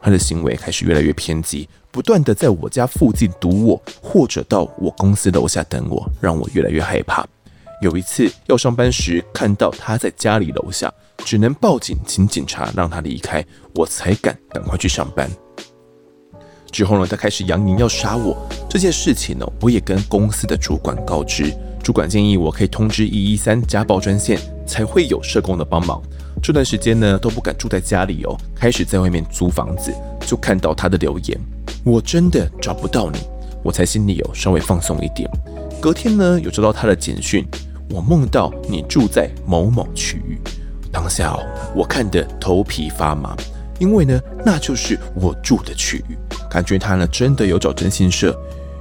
[0.00, 7.26] 他的行为开始越来越偏激，不断的在我家附近堵我，或者到我公司楼下等我，让我越来越害怕。
[7.80, 10.92] 有一次要上班时，看到他在家里楼下，
[11.24, 13.44] 只能报警请警察让他离开，
[13.74, 15.30] 我才敢赶快去上班。
[16.70, 18.36] 之后呢，他开始扬言要杀我。
[18.68, 26.02] 这件事情呢，我也跟公司的主管告知，主管建议我可以通知一一三家暴专线，才会有社工的帮忙。
[26.40, 31.38] 这段时间呢，都不敢住在家里哦，开始在外面租房子，就看到他的留言，
[31.84, 33.18] 我真的找不到你，
[33.62, 35.28] 我才心里有稍微放松一点。
[35.80, 37.46] 隔天呢，有收到他的简讯，
[37.90, 40.38] 我梦到你住在某某区域，
[40.92, 41.40] 当下哦，
[41.74, 43.36] 我看得头皮发麻，
[43.78, 46.16] 因为呢，那就是我住的区域，
[46.50, 48.36] 感觉他呢真的有找征信社，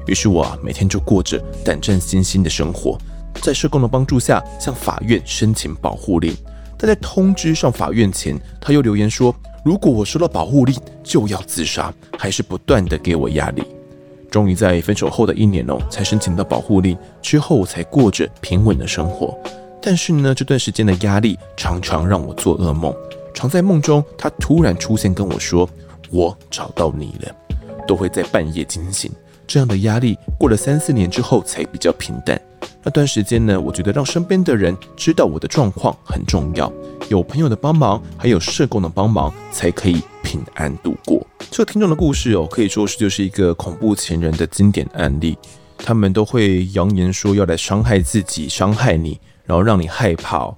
[0.05, 2.97] 于是我啊每天就过着胆战心惊的生活，
[3.41, 6.35] 在社工的帮助下，向法院申请保护令。
[6.77, 9.35] 但在通知上法院前，他又留言说
[9.65, 13.63] ：“如果我收到保护令，就要自杀。”还是不断的给我压力。
[14.29, 19.37] 终于在分手后的一年哦，才申请到保护令，之后我才过着平稳的生活。
[19.81, 22.93] 但是呢，这段时间的压力常常让我做噩梦，
[23.33, 25.69] 常在梦中他突然出现跟我说
[26.11, 27.35] ：“我找到你了。”
[27.87, 29.09] 都会在半夜惊醒。
[29.47, 32.39] 这样的压力过了三四年之后才比较平淡。
[32.88, 36.72] 那段时间呢，我觉得让身边的人知道我的状况很重要，
[37.09, 41.27] 有朋友的帮忙，还有社工的帮忙，才可以平安度过。
[41.51, 45.38] 这个听众的故事哦，可以说是就是一个恐怖情人的经典案例。
[45.77, 50.49] 他们都会扬言说要来伤害自己、伤害你，然后让你害怕。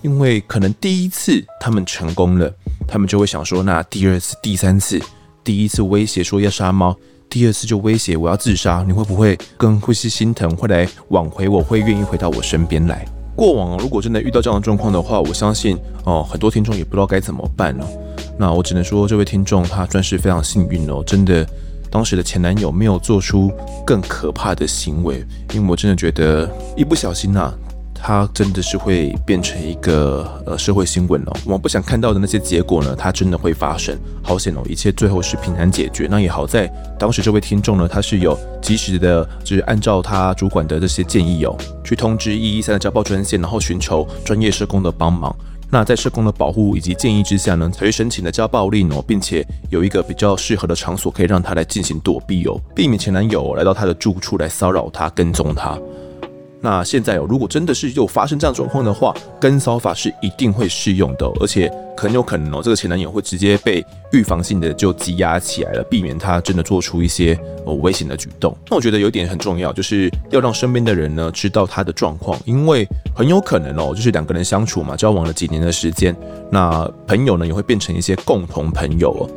[0.00, 2.50] 因为可能第一次他们成功了，
[2.88, 4.98] 他们就会想说，那第二次、第三次，
[5.44, 6.96] 第一次威胁说要杀猫。
[7.34, 13.04] 第二次就威胁我要自杀，你会不会更会是心疼，会来挽回我，会愿意回到我身边来？
[13.34, 17.84] 过往如果真的遇到这样的状况的话，我相信哦，很多听众也不知道该怎么办了。
[18.38, 21.44] 那我只能说，这位听众他算是非常幸运哦，真的，
[21.90, 23.50] 当时的前男友没有做出
[23.84, 27.54] 更可怕的行为，因为我真的觉得一不小心呐、啊，
[28.06, 31.32] 它真的是会变成一个呃社会新闻哦。
[31.46, 33.98] 我们不想看到的那些结果呢，它真的会发生。
[34.22, 36.06] 好险哦，一切最后是平安解决。
[36.10, 45.34] 那也好在当时这位听众呢，他是有及时的，就是按照他主管的这些建议哦，去通知一一三的家暴专线，然后寻求专业社工的帮忙。
[45.70, 55.78] 那在社工的保护以及建议之下呢，才去申请了家暴令哦，并且有一个比较适合的场所可以让他来进行躲避哦，避免前男友来到他的住处来骚扰他、跟踪他。
[56.64, 68.56] 那现在哦，如果真的是又发生这样状况的话，跟骚法是一定会适用的，而且很有可能哦，这个前男友会直接被预防性的就羁押起来了，避免他真的做出一些哦危险的举动。
[68.70, 76.16] 那我觉得有一点很重要，就是要让身边的人呢知道他的状况，因为很有可能哦，就是两个人相处嘛，交往了几年的时间，
[76.50, 79.28] 那朋友呢也会变成一些共同朋友哦。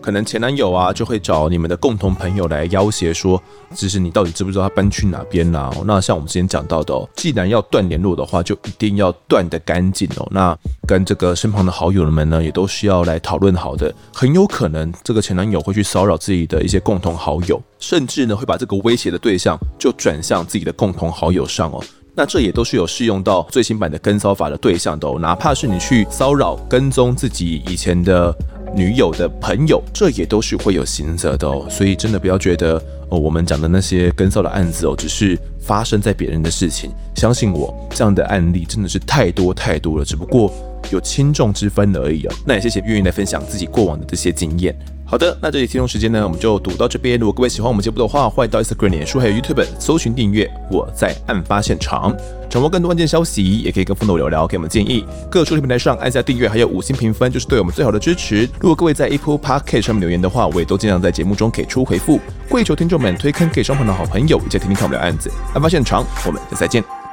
[0.00, 3.42] 可能前男友啊就会找你们的共同朋友来要挟，说，
[3.74, 5.70] 其实你到底知不知道他搬去哪边啦？
[5.84, 10.28] 那像我们之前讲到的哦，既然要断联络的话，就一定要断得干净哦。
[10.30, 10.56] 那
[10.86, 13.92] 跟这个身旁的好友们呢，也都是要来讨论好的。
[14.12, 21.82] 很有可能这个前男友会去骚扰自己的一些共同好友，甚至呢会把这个威胁的对象就转向自己的共同好友上哦。
[22.16, 28.34] 那这也都是有适用到最新版的跟骚法的对象的哦，哪怕是你去骚扰、跟踪自己以前的。
[28.74, 32.74] 女友的朋友，这也都是会有刑责的哦，所以真的不要觉得
[33.08, 36.90] 哦，我们讲的那些跟骚的案子哦，只是发生在别人的事情。
[37.14, 40.52] 相信我，这样的案例真的是太多太多了，只不过
[40.90, 42.34] 有轻重之分而已哦。
[42.44, 44.76] 那也谢谢愿意来分享自己过往的这些经验。
[45.08, 47.16] 好的，那这里听众时间呢，我们就读到这边。
[47.16, 50.50] 如果各位喜欢我们节目的话，欢迎到 Instagram、脸书还有 YouTube 搜寻订阅。
[50.68, 52.12] 我在案发现场，
[52.50, 55.06] 掌握更多案件消息，也可以跟风豆聊聊，给我们建议。
[55.30, 58.48] 各收听平台上按下订阅，还有五星评分，就是对我们最好的支持。
[58.58, 62.18] 如果各位在 Apple Podcast 上面留言的话，我也都尽量在节目中给出回复。
[62.48, 65.30] 跪求听众们推坑给双方的好朋友，一起听听看我们的案子。
[65.54, 67.05] 案发现场，我们下次再见。